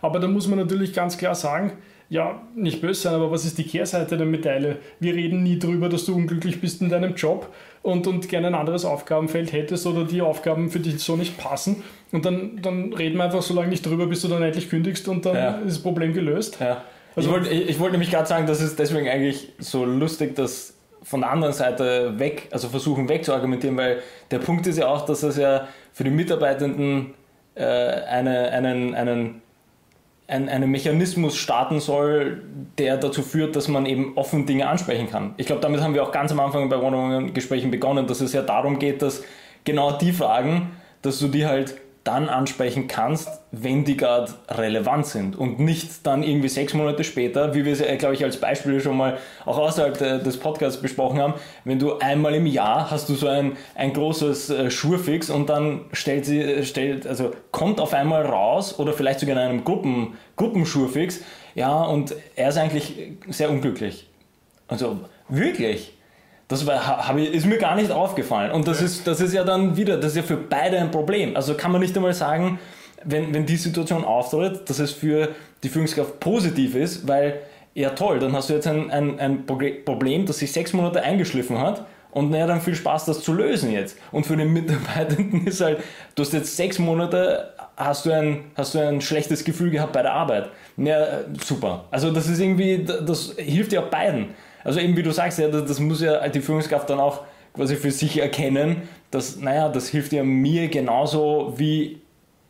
Aber 0.03 0.21
da 0.21 0.29
muss 0.29 0.47
man 0.47 0.59
natürlich 0.59 0.93
ganz 0.93 1.17
klar 1.17 1.35
sagen, 1.35 1.73
ja, 2.09 2.43
nicht 2.55 2.81
böse 2.81 3.03
sein, 3.03 3.15
aber 3.15 3.31
was 3.31 3.45
ist 3.45 3.59
die 3.59 3.65
Kehrseite 3.65 4.17
der 4.17 4.27
Medaille? 4.27 4.77
Wir 5.01 5.15
reden 5.15 5.43
nie 5.43 5.59
darüber, 5.59 5.89
dass 5.89 6.05
du 6.05 6.15
unglücklich 6.15 6.61
bist 6.61 6.83
in 6.83 6.89
deinem 6.89 7.15
Job 7.15 7.53
und, 7.83 8.07
und 8.07 8.29
gerne 8.29 8.49
ein 8.49 8.55
anderes 8.55 8.85
Aufgabenfeld 8.85 9.53
hättest 9.53 9.87
oder 9.87 10.05
die 10.05 10.23
Aufgaben 10.23 10.71
für 10.71 10.81
dich 10.81 11.03
so 11.03 11.17
nicht 11.17 11.39
passen. 11.39 11.83
Und 12.13 12.25
dann, 12.25 12.61
dann 12.63 12.93
reden 12.93 13.17
wir 13.17 13.25
einfach 13.25 13.43
so 13.43 13.55
lange 13.55 13.69
nicht 13.69 13.85
drüber, 13.85 14.07
bis 14.07 14.23
du 14.23 14.29
dann 14.29 14.43
endlich 14.43 14.69
kündigst 14.69 15.09
und 15.09 15.27
dann 15.27 15.35
ja. 15.35 15.51
ist 15.59 15.77
das 15.77 15.83
Problem 15.83 16.13
gelöst. 16.13 16.59
Ja. 16.61 16.83
Also, 17.17 17.29
ich 17.29 17.35
wollte 17.35 17.51
ich 17.51 17.81
wollt 17.81 17.93
nämlich 17.93 18.11
gerade 18.11 18.27
sagen, 18.27 18.47
das 18.47 18.61
ist 18.61 18.79
deswegen 18.79 19.09
eigentlich 19.09 19.53
so 19.59 19.85
lustig, 19.85 20.35
dass 20.35 20.75
von 21.03 21.21
der 21.21 21.31
anderen 21.31 21.53
Seite 21.53 22.19
weg, 22.19 22.49
also 22.51 22.69
versuchen 22.69 23.09
wegzuargumentieren, 23.09 23.77
weil 23.77 24.03
der 24.31 24.39
Punkt 24.39 24.67
ist 24.67 24.79
ja 24.79 24.89
auch, 24.89 25.05
dass 25.05 25.23
es 25.23 25.37
ja 25.37 25.69
für 25.93 26.05
die 26.05 26.11
Mitarbeitenden 26.11 27.15
äh, 27.55 27.65
eine, 27.65 28.51
einen, 28.51 28.95
einen 28.95 29.43
ein, 30.27 30.49
einen 30.49 30.71
Mechanismus 30.71 31.37
starten 31.37 31.81
soll, 31.81 32.43
der 32.79 32.97
dazu 32.97 33.23
führt, 33.23 33.57
dass 33.57 33.69
man 33.69 33.87
eben 33.87 34.17
offen 34.17 34.47
Dinge 34.47 34.69
ansprechen 34.69 35.11
kann. 35.11 35.35
Ich 35.37 35.47
glaube, 35.47 35.61
damit 35.61 35.83
haben 35.83 35.95
wir 35.95 36.03
auch 36.03 36.13
ganz 36.13 36.33
am 36.33 36.41
Anfang 36.41 36.69
bei 36.69 36.79
One-on-One-Gesprächen 36.79 37.71
begonnen, 37.71 38.07
dass 38.07 38.21
es 38.21 38.33
ja 38.33 38.43
darum 38.43 38.79
geht, 38.79 39.03
dass 39.03 39.23
genau 39.65 39.93
die 39.93 40.13
Fragen, 40.13 40.71
dass 41.03 41.19
du 41.19 41.29
die 41.29 41.47
halt 41.47 41.75
dann 42.05 42.29
ansprechen 42.29 42.87
kannst, 42.87 43.29
wenn 43.51 43.85
die 43.85 43.97
gerade 43.97 44.31
relevant 44.51 45.07
sind 45.07 45.37
und 45.37 45.59
nicht 45.59 46.07
dann 46.07 46.23
irgendwie 46.23 46.49
sechs 46.49 46.75
Monate 46.75 47.03
später, 47.03 47.55
wie 47.55 47.65
wir 47.65 47.73
es, 47.73 47.83
glaube 47.99 48.15
ich, 48.15 48.23
als 48.23 48.37
Beispiel 48.37 48.79
schon 48.81 48.97
mal 48.97 49.17
auch 49.47 49.57
außerhalb 49.57 50.23
des 50.23 50.37
Podcasts 50.37 50.81
besprochen 50.81 51.19
haben, 51.19 51.35
wenn 51.65 51.79
du 51.79 51.99
einmal 51.99 52.35
im 52.35 52.47
Jahr 52.47 52.91
hast 52.91 53.09
du 53.09 53.15
so 53.15 53.27
ein, 53.27 53.57
ein 53.75 53.95
großes 53.95 54.51
äh, 54.51 54.71
Schurfix 54.71 55.31
und 55.31 55.49
dann 55.49 55.87
stellt 55.93 56.27
sie, 56.27 56.65
stellt, 56.65 57.07
also 57.07 57.33
kommt 57.51 57.81
auf 57.81 57.95
einmal 57.95 58.27
raus 58.27 58.79
oder 58.79 58.93
vielleicht 58.93 59.21
sogar 59.21 59.37
in 59.37 59.43
einem 59.43 59.65
Gruppen, 59.65 60.19
Gruppenschurfix, 60.37 61.21
ja, 61.55 61.83
und 61.85 62.15
er 62.37 62.51
ist 62.51 62.59
eigentlich 62.59 63.13
sehr 63.29 63.51
unglücklich. 63.51 64.11
Also 64.69 65.01
wirklich. 65.29 65.93
Das 66.49 66.67
war, 66.67 67.17
ich, 67.17 67.33
ist 67.33 67.47
mir 67.47 67.59
gar 67.59 67.75
nicht 67.75 67.91
aufgefallen. 67.91 68.53
Und 68.53 68.69
das, 68.69 68.81
ja. 68.81 68.87
ist, 68.87 69.07
das 69.07 69.21
ist 69.21 69.33
ja 69.33 69.45
dann 69.45 69.77
wieder, 69.77 69.97
das 69.97 70.13
ist 70.13 70.17
ja 70.17 70.23
für 70.23 70.37
beide 70.37 70.79
ein 70.79 70.91
Problem. 70.91 71.37
Also 71.37 71.55
kann 71.55 71.73
man 71.73 71.81
nicht 71.81 71.97
einmal 71.97 72.15
sagen, 72.15 72.59
wenn, 73.05 73.35
wenn 73.35 73.47
die 73.47 73.57
Situation 73.57 74.05
auftritt, 74.05 74.69
dass 74.69 74.79
es 74.79 74.93
für 74.93 75.31
die 75.63 75.69
Führungskraft 75.69 76.21
positiv 76.21 76.75
ist, 76.75 77.07
weil, 77.09 77.41
ja 77.75 77.91
toll, 77.91 78.19
dann 78.19 78.33
hast 78.35 78.51
du 78.51 78.55
jetzt 78.55 78.67
ein, 78.67 78.91
ein, 78.91 79.19
ein 79.19 79.47
Problem, 79.47 80.27
das 80.27 80.39
sich 80.39 80.53
sechs 80.53 80.73
Monate 80.73 81.03
eingeschliffen 81.03 81.59
hat 81.59 81.87
und 82.15 82.31
naja, 82.31 82.47
dann 82.47 82.61
viel 82.61 82.77
Spaß, 82.77 83.07
das 83.07 83.23
zu 83.23 83.33
lösen 83.33 83.73
jetzt. 83.73 83.99
Und 84.13 84.25
für 84.25 84.37
den 84.37 84.53
Mitarbeitenden 84.53 85.47
ist 85.47 85.61
halt, 85.61 85.81
du 86.15 86.23
hast 86.23 86.33
jetzt 86.33 86.57
sechs 86.57 86.79
Monate, 86.79 87.53
hast 87.77 88.07
du 88.07 88.13
ein, 88.13 88.53
hast 88.55 88.75
du 88.75 88.79
ein 88.79 89.01
schlechtes 89.01 89.45
Gefühl 89.45 89.71
gehabt 89.71 89.93
bei 89.93 90.03
der 90.03 90.13
Arbeit. 90.13 90.49
Ja, 90.77 91.23
super. 91.45 91.87
Also 91.91 92.13
das 92.13 92.29
ist 92.29 92.39
irgendwie, 92.39 92.85
das 92.85 93.35
hilft 93.37 93.73
ja 93.73 93.81
beiden. 93.81 94.29
Also 94.65 94.81
eben 94.81 94.97
wie 94.97 95.03
du 95.03 95.13
sagst, 95.13 95.39
ja, 95.39 95.49
das, 95.49 95.67
das 95.67 95.79
muss 95.79 96.01
ja 96.01 96.27
die 96.29 96.41
Führungskraft 96.41 96.91
dann 96.91 96.99
auch 96.99 97.21
quasi 97.55 97.77
für 97.77 97.91
sich 97.91 98.21
erkennen, 98.21 98.89
dass, 99.11 99.37
naja, 99.37 99.69
das 99.69 99.89
hilft 99.89 100.13
ja 100.13 100.25
mir 100.25 100.69
genauso 100.69 101.55
wie 101.57 102.01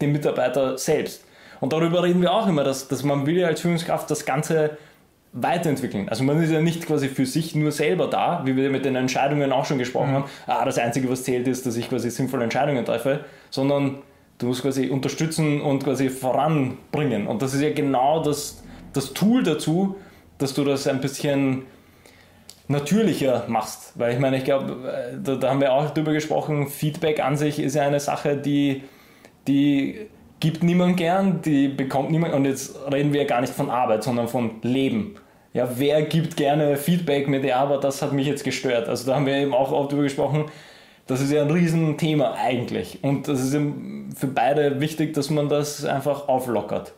dem 0.01 0.13
Mitarbeiter 0.13 0.79
selbst. 0.79 1.25
Und 1.61 1.73
darüber 1.73 2.03
reden 2.03 2.21
wir 2.21 2.33
auch 2.33 2.47
immer, 2.47 2.65
dass, 2.65 2.89
dass 2.89 3.03
man 3.03 3.27
will 3.27 3.39
ja 3.39 3.49
als 3.49 3.61
Führungskraft 3.61 4.11
das 4.11 4.25
Ganze 4.25 4.77
weiterentwickeln. 5.33 6.09
Also 6.09 6.23
man 6.23 6.41
ist 6.43 6.51
ja 6.51 6.61
nicht 6.61 6.87
quasi 6.87 7.09
für 7.09 7.27
sich 7.27 7.55
nur 7.55 7.73
selber 7.73 8.07
da, 8.07 8.43
wie 8.45 8.55
wir 8.55 8.71
mit 8.71 8.85
den 8.85 8.95
Entscheidungen 8.95 9.53
auch 9.53 9.65
schon 9.65 9.79
gesprochen 9.79 10.11
mhm. 10.11 10.15
haben, 10.15 10.25
ah, 10.47 10.65
das 10.65 10.79
Einzige, 10.79 11.11
was 11.11 11.25
zählt, 11.25 11.49
ist, 11.49 11.67
dass 11.67 11.77
ich 11.77 11.89
quasi 11.89 12.11
sinnvolle 12.11 12.45
Entscheidungen 12.45 12.85
treffe, 12.85 13.25
sondern 13.51 13.99
du 14.39 14.47
musst 14.47 14.63
quasi 14.63 14.89
unterstützen 14.89 15.61
und 15.61 15.85
quasi 15.85 16.09
voranbringen. 16.09 17.27
Und 17.27 17.43
das 17.43 17.53
ist 17.53 17.63
ja 17.63 17.73
genau 17.73 18.23
das, 18.23 18.63
das 18.93 19.13
Tool 19.13 19.43
dazu, 19.43 19.97
dass 20.39 20.55
du 20.55 20.65
das 20.65 20.87
ein 20.87 21.01
bisschen 21.01 21.65
natürlicher 22.69 23.45
machst. 23.49 23.93
Weil 23.97 24.15
ich 24.15 24.19
meine, 24.19 24.39
ich 24.39 24.45
glaube, 24.45 24.77
da, 25.23 25.37
da, 25.37 25.51
haben 25.51 25.61
wir 25.61 25.73
auch 25.73 25.91
drüber 25.91 26.13
gesprochen, 26.13 26.69
Feedback 26.69 27.21
an 27.21 27.37
sich 27.37 27.59
ist 27.59 27.75
ja 27.75 27.83
eine 27.83 28.01
Sache, 28.01 28.37
die, 28.37 28.83
die 29.47 30.07
gibt 30.41 30.63
niemand 30.63 30.97
gern, 30.97 31.43
die 31.43 31.69
bekommt 31.69 32.11
niemand, 32.11 32.35
und 32.35 32.45
jetzt 32.45 32.77
reden 32.93 33.13
wir 33.13 33.23
ja 33.23 33.27
gar 33.27 33.41
nicht 33.41 33.53
von 33.53 33.71
Arbeit, 33.71 34.03
sondern 34.03 34.29
von 34.29 34.63
Leben. 34.63 35.17
Ja, 35.53 35.69
wer 35.77 36.03
gibt 36.03 36.37
gerne 36.37 36.77
Feedback 36.77 37.29
mit, 37.29 37.45
ja, 37.45 37.59
aber 37.61 37.79
das 37.79 38.03
hat 38.03 38.13
mich 38.13 38.27
jetzt 38.27 38.45
gestört. 38.45 38.89
Also 38.89 39.07
da 39.07 39.17
haben 39.17 39.27
wir 39.27 39.37
eben 39.37 39.55
auch 39.55 39.71
oft 39.71 39.93
drüber 39.93 40.03
gesprochen, 40.03 40.47
das 41.07 41.21
ist 41.21 41.31
ja 41.31 41.43
ein 41.43 41.51
Riesenthema 41.51 42.35
eigentlich. 42.35 42.99
Und 43.03 43.29
das 43.29 43.41
ist 43.41 43.53
für 44.17 44.27
beide 44.27 44.81
wichtig, 44.81 45.13
dass 45.13 45.31
man 45.31 45.49
das 45.49 45.85
einfach 45.85 46.29
auflockert. 46.29 46.95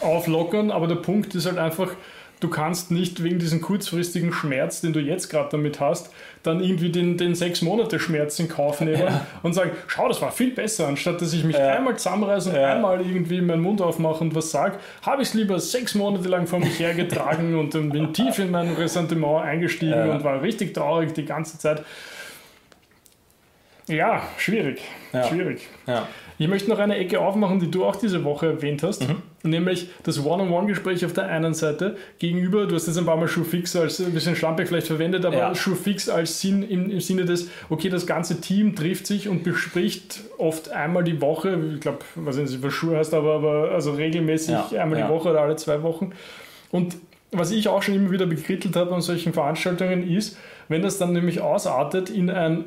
Auflockern, 0.00 0.70
aber 0.70 0.88
der 0.88 0.96
Punkt 0.96 1.34
ist 1.34 1.46
halt 1.46 1.58
einfach, 1.58 1.90
du 2.40 2.48
kannst 2.48 2.90
nicht 2.90 3.22
wegen 3.22 3.38
diesem 3.38 3.60
kurzfristigen 3.60 4.32
Schmerz, 4.32 4.80
den 4.80 4.92
du 4.92 5.00
jetzt 5.00 5.30
gerade 5.30 5.48
damit 5.50 5.80
hast, 5.80 6.10
dann 6.42 6.60
irgendwie 6.62 6.90
den, 6.90 7.16
den 7.16 7.34
sechs 7.34 7.62
Monate 7.62 7.98
Schmerz 7.98 8.38
in 8.38 8.48
Kauf 8.48 8.80
nehmen 8.80 9.00
ja. 9.00 9.26
und 9.42 9.54
sagen, 9.54 9.70
schau, 9.86 10.08
das 10.08 10.20
war 10.22 10.30
viel 10.32 10.52
besser, 10.52 10.86
anstatt 10.86 11.20
dass 11.20 11.32
ich 11.32 11.44
mich 11.44 11.56
ja. 11.56 11.74
einmal 11.74 11.96
zusammenreiße 11.96 12.50
und 12.50 12.56
ja. 12.56 12.74
einmal 12.74 13.00
irgendwie 13.00 13.40
meinen 13.40 13.62
Mund 13.62 13.80
aufmache 13.80 14.22
und 14.22 14.34
was 14.34 14.50
sage, 14.50 14.78
habe 15.02 15.22
ich 15.22 15.28
es 15.28 15.34
lieber 15.34 15.58
sechs 15.58 15.94
Monate 15.94 16.28
lang 16.28 16.46
vor 16.46 16.60
mich 16.60 16.78
hergetragen 16.78 17.58
und 17.58 17.74
dann 17.74 17.90
bin 17.90 18.12
tief 18.12 18.38
in 18.38 18.50
mein 18.50 18.74
Ressentiment 18.74 19.44
eingestiegen 19.44 20.10
und 20.10 20.22
war 20.22 20.42
richtig 20.42 20.74
traurig 20.74 21.14
die 21.14 21.24
ganze 21.24 21.58
Zeit. 21.58 21.82
Ja, 23.88 24.22
schwierig. 24.38 24.80
Schwierig. 25.28 25.68
Ich 26.38 26.48
möchte 26.48 26.68
noch 26.68 26.78
eine 26.78 26.96
Ecke 26.96 27.20
aufmachen, 27.20 27.60
die 27.60 27.70
du 27.70 27.84
auch 27.84 27.96
diese 27.96 28.22
Woche 28.24 28.46
erwähnt 28.46 28.82
hast, 28.82 29.08
mhm. 29.08 29.22
nämlich 29.42 29.88
das 30.02 30.22
One-on-One-Gespräch 30.22 31.04
auf 31.06 31.14
der 31.14 31.28
einen 31.28 31.54
Seite 31.54 31.96
gegenüber, 32.18 32.66
du 32.66 32.74
hast 32.74 32.86
jetzt 32.86 32.98
ein 32.98 33.06
paar 33.06 33.16
Mal 33.16 33.28
Schuhfix 33.28 33.74
als 33.74 34.00
ein 34.00 34.12
bisschen 34.12 34.36
schlampig 34.36 34.68
vielleicht 34.68 34.88
verwendet, 34.88 35.24
aber 35.24 35.38
ja. 35.38 35.54
Schuhfix 35.54 36.10
als 36.10 36.40
Sinn 36.40 36.62
im, 36.62 36.90
im, 36.90 37.00
Sinne 37.00 37.24
des, 37.24 37.48
okay, 37.70 37.88
das 37.88 38.06
ganze 38.06 38.40
Team 38.40 38.76
trifft 38.76 39.06
sich 39.06 39.28
und 39.28 39.44
bespricht 39.44 40.20
oft 40.36 40.70
einmal 40.70 41.04
die 41.04 41.22
Woche, 41.22 41.58
ich 41.74 41.80
glaube, 41.80 42.00
was 42.16 42.36
nicht, 42.36 42.62
was 42.62 42.72
Schuh 42.74 42.94
heißt, 42.94 43.14
aber, 43.14 43.36
aber 43.36 43.70
also 43.70 43.92
regelmäßig 43.92 44.56
ja. 44.72 44.82
einmal 44.82 44.98
ja. 44.98 45.06
die 45.06 45.12
Woche 45.12 45.30
oder 45.30 45.40
alle 45.40 45.56
zwei 45.56 45.82
Wochen. 45.82 46.12
Und 46.70 46.96
was 47.38 47.50
ich 47.50 47.68
auch 47.68 47.82
schon 47.82 47.94
immer 47.94 48.10
wieder 48.10 48.26
bekrittelt 48.26 48.76
habe 48.76 48.94
an 48.94 49.00
solchen 49.00 49.32
Veranstaltungen 49.32 50.08
ist, 50.08 50.36
wenn 50.68 50.82
das 50.82 50.98
dann 50.98 51.12
nämlich 51.12 51.40
ausartet 51.40 52.10
in 52.10 52.28
ein 52.28 52.64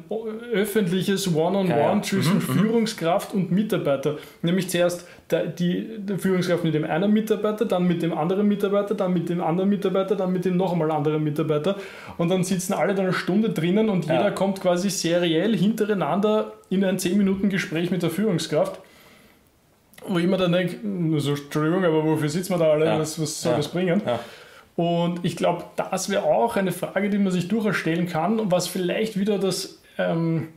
öffentliches 0.54 1.28
One-on-One 1.28 1.74
-on 1.74 1.78
-One 1.78 1.96
ja, 1.98 2.02
zwischen 2.02 2.36
mhm, 2.36 2.46
mhm, 2.48 2.60
Führungskraft 2.60 3.34
und 3.34 3.52
Mitarbeiter. 3.52 4.18
Nämlich 4.42 4.70
zuerst 4.70 5.08
der, 5.32 5.48
die, 5.48 5.98
die 6.00 6.18
Führungskraft 6.18 6.64
mit 6.64 6.74
dem 6.74 6.86
einen 6.86 7.12
Mitarbeiter, 7.12 7.66
dann 7.66 7.88
mit 7.88 8.02
dem 8.02 8.18
anderen 8.18 8.48
Mitarbeiter, 8.48 8.96
dann 8.96 9.14
mit 9.14 9.30
dem 9.30 9.42
anderen 9.42 9.70
Mitarbeiter, 9.70 10.16
dann 10.16 10.32
mit 10.32 10.46
dem 10.46 10.56
nochmal 10.56 10.92
anderen 10.92 11.24
Mitarbeiter. 11.24 11.76
Und 12.18 12.30
dann 12.30 12.44
sitzen 12.44 12.74
alle 12.74 12.96
da 12.96 13.04
eine 13.04 13.14
Stunde 13.14 13.50
drinnen 13.50 13.90
und 13.90 14.06
jeder 14.06 14.26
ja. 14.26 14.32
kommt 14.32 14.62
quasi 14.62 14.90
seriell 14.90 15.56
hintereinander 15.58 16.54
in 16.70 16.86
ein 16.86 16.98
10-Minuten-Gespräch 16.98 17.92
mit 17.92 18.04
der 18.04 18.10
Führungskraft 18.10 18.80
wo 20.08 20.18
ich 20.18 20.28
mir 20.28 20.38
dann 20.38 20.52
denke, 20.52 20.78
so, 21.20 21.32
Entschuldigung, 21.32 21.84
aber 21.84 22.04
wofür 22.04 22.30
sitzen 22.30 22.54
wir 22.54 22.58
da 22.58 22.72
alle? 22.72 22.86
Ja. 22.86 23.00
Was, 23.00 23.22
was 23.22 23.42
soll 23.42 23.52
ja. 23.52 23.58
das 23.58 23.68
bringen? 23.68 24.02
Ja. 24.06 24.20
Und 24.80 25.26
ich 25.26 25.36
glaube, 25.36 25.66
das 25.76 26.10
wäre 26.10 26.24
auch 26.24 26.56
eine 26.56 26.72
Frage, 26.72 27.10
die 27.10 27.18
man 27.18 27.34
sich 27.34 27.50
durchaus 27.50 27.76
stellen 27.76 28.08
kann 28.08 28.40
und 28.40 28.50
was 28.50 28.70
vielleicht 28.70 29.20
wieder 29.20 29.38
das 29.38 29.82
ähm, 29.98 30.48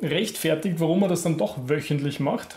rechtfertigt, 0.00 0.76
warum 0.80 1.00
man 1.00 1.10
das 1.10 1.24
dann 1.24 1.36
doch 1.36 1.58
wöchentlich 1.66 2.20
macht. 2.20 2.56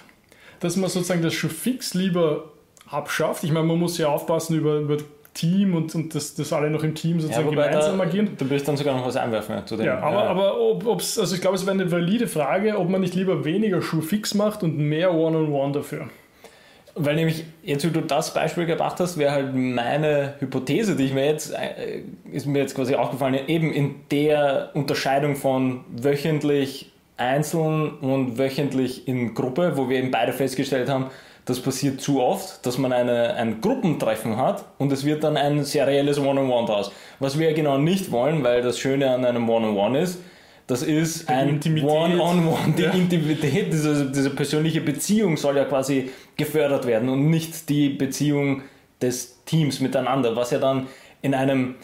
Dass 0.62 0.77
man 0.77 0.89
sozusagen 0.89 1.22
das 1.22 1.34
schon 1.34 1.50
fix 1.50 1.94
lieber 1.94 2.53
abschafft. 2.89 3.44
Ich 3.44 3.51
meine, 3.51 3.65
man 3.65 3.77
muss 3.77 3.98
ja 3.98 4.08
aufpassen 4.08 4.56
über, 4.56 4.77
über 4.77 4.96
Team 5.34 5.75
und, 5.75 5.94
und 5.94 6.15
dass 6.15 6.36
das 6.36 6.53
alle 6.53 6.70
noch 6.70 6.84
im 6.84 6.96
Team 6.96 7.20
sozusagen 7.20 7.53
ja, 7.53 7.65
gemeinsam 7.65 7.98
da, 7.98 8.03
agieren. 8.06 8.38
Du 8.38 8.50
willst 8.50 8.65
dann 8.65 8.77
sogar 8.77 8.96
noch 8.96 9.06
was 9.06 9.17
einwerfen 9.17 9.67
zu 9.67 9.75
dem. 9.75 9.88
Ja, 9.88 10.00
aber, 10.00 10.24
ja. 10.24 10.29
aber 10.29 10.58
ob 10.58 11.01
es, 11.01 11.20
also 11.20 11.36
ich 11.36 11.41
glaube, 11.41 11.58
es 11.58 11.65
wäre 11.65 11.74
eine 11.74 11.91
valide 11.91 12.27
Frage, 12.27 12.79
ob 12.79 12.88
man 12.88 13.01
nicht 13.01 13.13
lieber 13.13 13.44
weniger 13.44 13.82
Schuh 13.82 14.00
fix 14.00 14.36
macht 14.36 14.63
und 14.63 14.77
mehr 14.77 15.13
One-on-One 15.13 15.50
-on 15.50 15.67
-One 15.67 15.74
dafür. 15.74 16.08
Weil 17.00 17.16
nämlich, 17.16 17.46
jetzt 17.63 17.86
wie 17.86 17.92
du 17.92 18.01
das 18.01 18.34
Beispiel 18.34 18.66
gebracht 18.66 19.00
hast, 19.00 19.18
wäre 19.18 19.32
halt 19.32 19.54
meine 19.54 20.34
Hypothese, 20.39 20.96
die 20.96 21.06
ich 21.06 21.13
mir 21.13 21.25
jetzt, 21.25 21.54
äh, 21.54 22.01
ist 22.32 22.48
mir 22.48 22.60
jetzt 22.60 22.75
quasi 22.75 22.96
aufgefallen, 22.96 23.38
eben 23.48 23.72
in 23.72 23.96
der 24.10 24.72
Unterscheidung 24.74 25.36
von 25.36 25.84
wöchentlich 25.89 26.92
einzeln 27.18 27.92
und 28.00 28.38
wöchentlich 28.38 29.08
in 29.08 29.34
Gruppe, 29.34 29.74
wo 29.75 29.89
wir 29.89 30.00
eben 30.00 30.12
beide 30.12 30.34
festgestellt 30.34 30.89
haben, 30.89 31.08
das 31.46 31.62
passiert 31.62 32.01
zu 32.01 32.22
oft, 32.22 32.66
dass 32.66 32.77
man 32.77 32.92
eine, 32.92 33.36
ein 33.36 33.62
Gruppentreffen 33.62 34.38
hat 34.38 34.66
und 34.77 34.92
es 34.92 35.06
wird 35.06 35.24
dann 35.24 35.38
ein 35.38 35.63
serielles 35.63 36.20
One-on-One 36.20 36.63
-on 36.63 36.66
draus. 36.66 36.92
Was 37.20 37.39
wir 37.39 37.54
genau 37.54 37.77
nicht 37.77 38.12
wollen, 38.12 38.44
weil 38.44 38.62
das 38.62 38.77
Schöne 38.80 39.12
an 39.12 39.24
einem 39.24 39.50
One-on-One 39.50 39.80
-on 39.80 39.96
-One 39.96 40.01
ist, 40.01 40.20
das 40.67 40.83
ist 40.83 41.29
ein 41.29 41.62
One-on-One. 41.81 42.74
Die 42.77 42.83
ja. 42.83 42.91
Intimität, 42.91 43.71
diese, 43.71 44.12
diese 44.12 44.29
persönliche 44.29 44.81
Beziehung 44.81 45.38
soll 45.38 45.55
ja 45.55 45.63
quasi 45.63 46.12
gefördert 46.36 46.86
werden 46.86 47.07
und 47.07 47.29
nicht 47.29 47.69
die 47.69 47.89
Beziehung 47.89 48.62
des 49.01 49.43
Teams 49.45 49.79
miteinander, 49.79 50.36
was 50.36 50.51
ja 50.51 50.59
dann 50.59 50.88
in 51.21 51.33
einem 51.33 51.75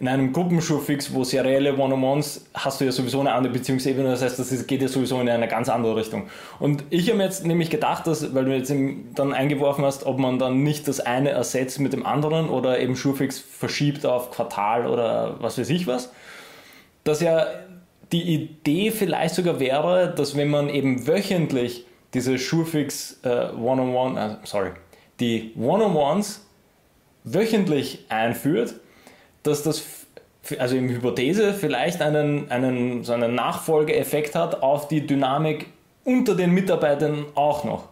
in 0.00 0.08
einem 0.08 0.32
Gruppenschulfix, 0.32 1.12
wo 1.12 1.24
serielle 1.24 1.76
One-on-Ones 1.76 2.46
hast 2.54 2.80
du 2.80 2.86
ja 2.86 2.90
sowieso 2.90 3.20
eine 3.20 3.34
andere 3.34 3.52
Beziehungsebene, 3.52 4.08
das 4.08 4.22
heißt, 4.22 4.38
das 4.38 4.66
geht 4.66 4.80
ja 4.80 4.88
sowieso 4.88 5.20
in 5.20 5.28
eine 5.28 5.46
ganz 5.46 5.68
andere 5.68 5.94
Richtung. 5.94 6.28
Und 6.58 6.84
ich 6.88 7.06
habe 7.08 7.18
mir 7.18 7.24
jetzt 7.24 7.44
nämlich 7.44 7.68
gedacht, 7.68 8.06
dass, 8.06 8.34
weil 8.34 8.46
du 8.46 8.56
jetzt 8.56 8.72
dann 9.14 9.34
eingeworfen 9.34 9.84
hast, 9.84 10.06
ob 10.06 10.18
man 10.18 10.38
dann 10.38 10.62
nicht 10.62 10.88
das 10.88 11.00
eine 11.00 11.28
ersetzt 11.28 11.80
mit 11.80 11.92
dem 11.92 12.06
anderen 12.06 12.48
oder 12.48 12.80
eben 12.80 12.96
Schulfix 12.96 13.38
verschiebt 13.38 14.06
auf 14.06 14.30
Quartal 14.30 14.86
oder 14.86 15.36
was 15.40 15.58
weiß 15.58 15.68
ich 15.68 15.86
was, 15.86 16.10
dass 17.04 17.20
ja 17.20 17.44
die 18.12 18.34
Idee 18.34 18.90
vielleicht 18.90 19.34
sogar 19.34 19.60
wäre, 19.60 20.12
dass 20.14 20.36
wenn 20.36 20.48
man 20.48 20.68
eben 20.68 21.06
wöchentlich 21.06 21.84
diese 22.14 22.38
Schurfix 22.38 23.20
äh, 23.22 23.50
One-on-One, 23.52 24.38
äh, 24.42 24.46
sorry, 24.46 24.70
die 25.20 25.52
One-on-Ones 25.56 26.46
wöchentlich 27.24 28.06
einführt, 28.08 28.74
dass 29.42 29.62
das 29.62 29.84
also 30.58 30.76
in 30.76 30.88
Hypothese 30.88 31.52
vielleicht 31.52 32.02
einen, 32.02 32.50
einen, 32.50 33.04
so 33.04 33.12
einen 33.12 33.34
Nachfolgeeffekt 33.34 34.34
hat 34.34 34.62
auf 34.62 34.88
die 34.88 35.06
Dynamik 35.06 35.66
unter 36.04 36.34
den 36.34 36.52
Mitarbeitern 36.52 37.26
auch 37.34 37.64
noch. 37.64 37.88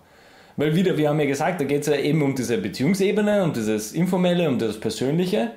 Weil 0.57 0.75
wieder, 0.75 0.97
wir 0.97 1.11
haben 1.11 1.21
ja 1.21 1.27
gesagt, 1.27 1.61
da 1.61 1.65
geht 1.65 1.83
es 1.83 1.87
ja 1.87 1.95
eben 1.95 2.21
um 2.23 2.35
diese 2.35 2.59
Beziehungsebene, 2.59 3.45
um 3.45 3.53
dieses 3.53 3.93
Informelle, 3.93 4.49
um 4.49 4.59
das 4.59 4.81
Persönliche. 4.81 5.53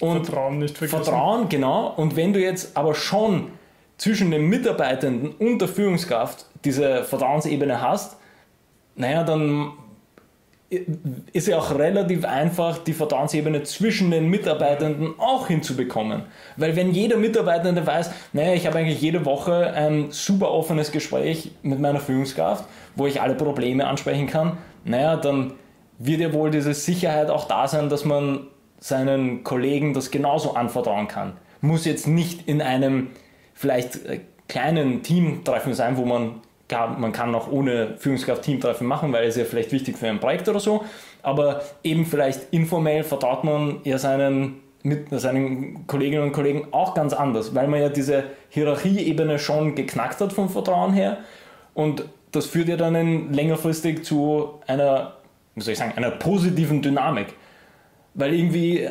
Und 0.00 0.24
Vertrauen 0.24 0.58
nicht 0.58 0.78
vergessen. 0.78 1.04
Vertrauen, 1.04 1.48
genau. 1.50 1.92
Und 1.96 2.16
wenn 2.16 2.32
du 2.32 2.40
jetzt 2.40 2.76
aber 2.76 2.94
schon 2.94 3.50
zwischen 3.98 4.30
den 4.30 4.48
Mitarbeitenden 4.48 5.32
und 5.32 5.60
der 5.60 5.68
Führungskraft 5.68 6.46
diese 6.64 7.04
Vertrauensebene 7.04 7.80
hast, 7.80 8.16
naja, 8.96 9.24
dann 9.24 9.72
ist 11.32 11.48
ja 11.48 11.58
auch 11.58 11.78
relativ 11.78 12.24
einfach, 12.24 12.78
die 12.78 12.94
Vertrauensebene 12.94 13.62
zwischen 13.62 14.10
den 14.10 14.28
Mitarbeitenden 14.28 15.14
auch 15.18 15.48
hinzubekommen. 15.48 16.22
Weil 16.56 16.76
wenn 16.76 16.92
jeder 16.92 17.18
Mitarbeitende 17.18 17.86
weiß, 17.86 18.10
naja, 18.32 18.54
ich 18.54 18.66
habe 18.66 18.78
eigentlich 18.78 19.00
jede 19.00 19.26
Woche 19.26 19.72
ein 19.74 20.10
super 20.10 20.50
offenes 20.50 20.90
Gespräch 20.90 21.50
mit 21.62 21.78
meiner 21.78 22.00
Führungskraft, 22.00 22.64
wo 22.96 23.06
ich 23.06 23.20
alle 23.20 23.34
Probleme 23.34 23.86
ansprechen 23.86 24.26
kann, 24.26 24.56
naja, 24.84 25.16
dann 25.16 25.52
wird 25.98 26.20
ja 26.20 26.32
wohl 26.32 26.50
diese 26.50 26.72
Sicherheit 26.72 27.28
auch 27.28 27.46
da 27.46 27.68
sein, 27.68 27.90
dass 27.90 28.06
man 28.06 28.46
seinen 28.80 29.44
Kollegen 29.44 29.92
das 29.92 30.10
genauso 30.10 30.54
anvertrauen 30.54 31.06
kann. 31.06 31.34
Muss 31.60 31.84
jetzt 31.84 32.08
nicht 32.08 32.48
in 32.48 32.62
einem 32.62 33.10
vielleicht 33.62 34.04
äh, 34.04 34.20
kleinen 34.48 35.02
Teamtreffen 35.02 35.72
sein, 35.72 35.96
wo 35.96 36.04
man 36.04 36.42
Klar, 36.72 36.98
man 36.98 37.12
kann 37.12 37.34
auch 37.34 37.52
ohne 37.52 37.98
Führungskraft 37.98 38.44
Teamtreffen 38.44 38.86
machen, 38.86 39.12
weil 39.12 39.26
es 39.26 39.36
ja 39.36 39.44
vielleicht 39.44 39.72
wichtig 39.72 39.98
für 39.98 40.08
ein 40.08 40.20
Projekt 40.20 40.48
oder 40.48 40.58
so. 40.58 40.86
Aber 41.22 41.60
eben 41.84 42.06
vielleicht 42.06 42.50
informell 42.50 43.04
vertraut 43.04 43.44
man 43.44 43.80
ja 43.84 43.98
seinen, 43.98 44.62
mit 44.82 45.08
seinen 45.10 45.86
Kolleginnen 45.86 46.22
und 46.22 46.32
Kollegen 46.32 46.68
auch 46.70 46.94
ganz 46.94 47.12
anders, 47.12 47.54
weil 47.54 47.68
man 47.68 47.78
ja 47.78 47.90
diese 47.90 48.24
Hierarchieebene 48.48 49.38
schon 49.38 49.74
geknackt 49.74 50.18
hat 50.22 50.32
vom 50.32 50.48
Vertrauen 50.48 50.94
her. 50.94 51.18
Und 51.74 52.06
das 52.30 52.46
führt 52.46 52.68
ja 52.68 52.76
dann 52.78 53.34
längerfristig 53.34 54.02
zu 54.02 54.54
einer, 54.66 55.18
wie 55.54 55.60
soll 55.60 55.72
ich 55.72 55.78
sagen, 55.78 55.92
einer 55.94 56.12
positiven 56.12 56.80
Dynamik. 56.80 57.34
Weil 58.14 58.32
irgendwie 58.32 58.88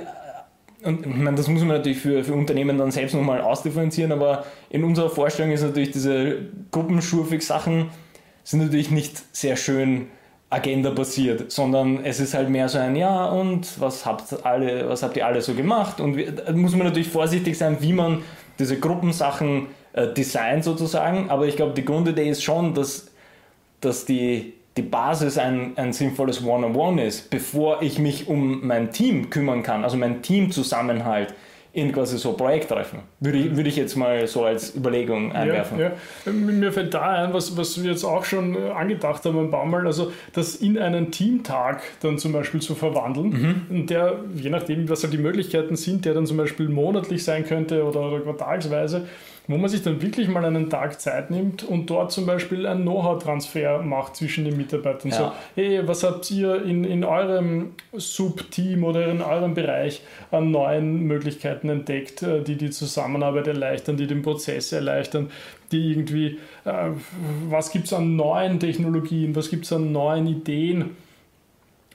und 0.83 1.05
ich 1.05 1.15
meine, 1.15 1.37
das 1.37 1.47
muss 1.47 1.61
man 1.61 1.77
natürlich 1.77 1.99
für, 1.99 2.23
für 2.23 2.33
Unternehmen 2.33 2.77
dann 2.77 2.91
selbst 2.91 3.13
nochmal 3.13 3.41
ausdifferenzieren, 3.41 4.11
aber 4.11 4.45
in 4.69 4.83
unserer 4.83 5.09
Vorstellung 5.09 5.51
ist 5.51 5.61
natürlich 5.61 5.91
diese 5.91 6.37
Gruppenschurfig-Sachen 6.71 7.89
sind 8.43 8.59
natürlich 8.61 8.89
nicht 8.89 9.21
sehr 9.35 9.55
schön 9.55 10.07
Agenda-basiert, 10.49 11.51
sondern 11.51 12.03
es 12.03 12.19
ist 12.19 12.33
halt 12.33 12.49
mehr 12.49 12.67
so 12.67 12.77
ein 12.77 12.95
Ja 12.95 13.25
und 13.25 13.79
was 13.79 14.05
habt, 14.05 14.45
alle, 14.45 14.89
was 14.89 15.01
habt 15.03 15.15
ihr 15.15 15.25
alle 15.25 15.41
so 15.41 15.53
gemacht? 15.53 16.01
Und 16.01 16.17
da 16.17 16.51
muss 16.51 16.75
man 16.75 16.87
natürlich 16.87 17.07
vorsichtig 17.07 17.57
sein, 17.57 17.77
wie 17.79 17.93
man 17.93 18.23
diese 18.59 18.77
Gruppensachen 18.77 19.67
äh, 19.93 20.07
designt 20.07 20.63
sozusagen, 20.63 21.29
aber 21.29 21.47
ich 21.47 21.55
glaube, 21.55 21.73
die 21.73 21.85
Grundidee 21.85 22.29
ist 22.29 22.43
schon, 22.43 22.73
dass, 22.73 23.11
dass 23.79 24.05
die 24.05 24.53
die 24.77 24.81
Basis 24.81 25.37
ein, 25.37 25.73
ein 25.75 25.93
sinnvolles 25.93 26.43
One-on-One 26.43 27.05
ist, 27.05 27.29
bevor 27.29 27.81
ich 27.81 27.99
mich 27.99 28.27
um 28.27 28.65
mein 28.65 28.91
Team 28.91 29.29
kümmern 29.29 29.63
kann, 29.63 29.83
also 29.83 29.97
mein 29.97 30.21
Teamzusammenhalt 30.21 31.33
in 31.73 31.93
quasi 31.93 32.17
so 32.17 32.33
Projekttreffen. 32.33 32.99
Würde 33.21 33.37
ich, 33.37 33.55
würde 33.55 33.69
ich 33.69 33.77
jetzt 33.77 33.95
mal 33.95 34.27
so 34.27 34.43
als 34.43 34.75
Überlegung 34.75 35.31
einwerfen. 35.31 35.79
Ja, 35.79 35.91
ja. 36.25 36.31
Mir 36.31 36.73
fällt 36.73 36.93
da 36.93 37.23
ein, 37.23 37.33
was, 37.33 37.55
was 37.55 37.81
wir 37.81 37.91
jetzt 37.91 38.03
auch 38.03 38.25
schon 38.25 38.55
äh, 38.55 38.71
angedacht 38.71 39.23
haben 39.23 39.39
ein 39.39 39.51
paar 39.51 39.65
Mal, 39.65 39.87
also 39.87 40.11
das 40.33 40.55
in 40.55 40.77
einen 40.77 41.11
Teamtag 41.11 41.81
dann 42.01 42.17
zum 42.17 42.33
Beispiel 42.33 42.61
zu 42.61 42.75
verwandeln, 42.75 43.65
mhm. 43.69 43.87
der, 43.87 44.19
je 44.35 44.49
nachdem, 44.49 44.89
was 44.89 45.03
halt 45.03 45.13
die 45.13 45.17
Möglichkeiten 45.17 45.77
sind, 45.77 46.03
der 46.03 46.13
dann 46.13 46.25
zum 46.25 46.35
Beispiel 46.35 46.67
monatlich 46.67 47.23
sein 47.23 47.45
könnte 47.45 47.85
oder, 47.85 48.01
oder 48.01 48.19
quartalsweise, 48.19 49.07
wo 49.51 49.57
man 49.57 49.69
sich 49.69 49.83
dann 49.83 50.01
wirklich 50.01 50.27
mal 50.27 50.43
einen 50.45 50.69
Tag 50.69 50.99
Zeit 50.99 51.31
nimmt 51.31 51.63
und 51.63 51.89
dort 51.89 52.11
zum 52.11 52.25
Beispiel 52.25 52.65
einen 52.65 52.83
Know-how-Transfer 52.83 53.81
macht 53.81 54.15
zwischen 54.15 54.45
den 54.45 54.57
Mitarbeitern. 54.57 55.11
Ja. 55.11 55.17
So, 55.17 55.31
hey, 55.55 55.87
was 55.87 56.03
habt 56.03 56.29
ihr 56.31 56.63
in, 56.63 56.83
in 56.83 57.03
eurem 57.03 57.73
Subteam 57.93 58.83
oder 58.83 59.07
in 59.07 59.21
eurem 59.21 59.53
Bereich 59.53 60.01
an 60.31 60.51
neuen 60.51 61.01
Möglichkeiten 61.03 61.69
entdeckt, 61.69 62.23
äh, 62.23 62.41
die 62.41 62.55
die 62.55 62.69
Zusammenarbeit 62.69 63.47
erleichtern, 63.47 63.97
die 63.97 64.07
den 64.07 64.21
Prozess 64.21 64.71
erleichtern, 64.71 65.29
die 65.71 65.91
irgendwie, 65.91 66.39
äh, 66.65 66.89
was 67.49 67.71
gibt 67.71 67.85
es 67.85 67.93
an 67.93 68.15
neuen 68.15 68.59
Technologien, 68.59 69.35
was 69.35 69.49
gibt 69.49 69.65
es 69.65 69.73
an 69.73 69.91
neuen 69.91 70.27
Ideen? 70.27 70.91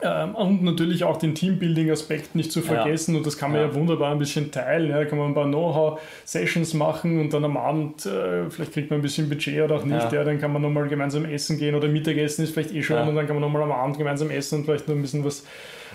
Ähm, 0.02 0.34
und 0.34 0.62
natürlich 0.62 1.04
auch 1.04 1.16
den 1.16 1.34
Teambuilding-Aspekt 1.34 2.34
nicht 2.34 2.52
zu 2.52 2.60
vergessen. 2.60 3.12
Ja. 3.12 3.18
Und 3.18 3.26
das 3.26 3.38
kann 3.38 3.52
man 3.52 3.60
ja. 3.62 3.68
ja. 3.68 3.74
wunderbar 3.74 4.12
ein 4.12 4.18
bisschen 4.18 4.50
teilen. 4.50 4.90
Ja. 4.90 4.98
Da 4.98 5.04
kann 5.06 5.18
man 5.18 5.28
ein 5.28 5.34
paar 5.34 5.46
Know-how-Sessions 5.46 6.74
machen 6.74 7.18
und 7.18 7.32
dann 7.32 7.44
am 7.44 7.56
Abend, 7.56 8.04
äh, 8.04 8.50
vielleicht 8.50 8.72
kriegt 8.72 8.90
man 8.90 8.98
ein 8.98 9.02
bisschen 9.02 9.30
Budget 9.30 9.62
oder 9.62 9.76
auch 9.76 9.84
nicht. 9.84 10.12
Ja. 10.12 10.22
Dann 10.22 10.38
kann 10.38 10.52
man 10.52 10.60
nochmal 10.60 10.88
gemeinsam 10.88 11.24
essen 11.24 11.58
gehen 11.58 11.74
oder 11.74 11.88
Mittagessen 11.88 12.44
ist 12.44 12.52
vielleicht 12.52 12.74
eh 12.74 12.82
schon 12.82 13.08
und 13.08 13.14
dann 13.14 13.26
kann 13.26 13.36
man 13.36 13.40
nochmal 13.40 13.62
am 13.62 13.72
Abend 13.72 13.96
gemeinsam 13.96 14.30
essen 14.30 14.58
und 14.58 14.64
vielleicht 14.66 14.86
noch 14.86 14.94
ein 14.94 15.00
bisschen 15.00 15.24
was 15.24 15.44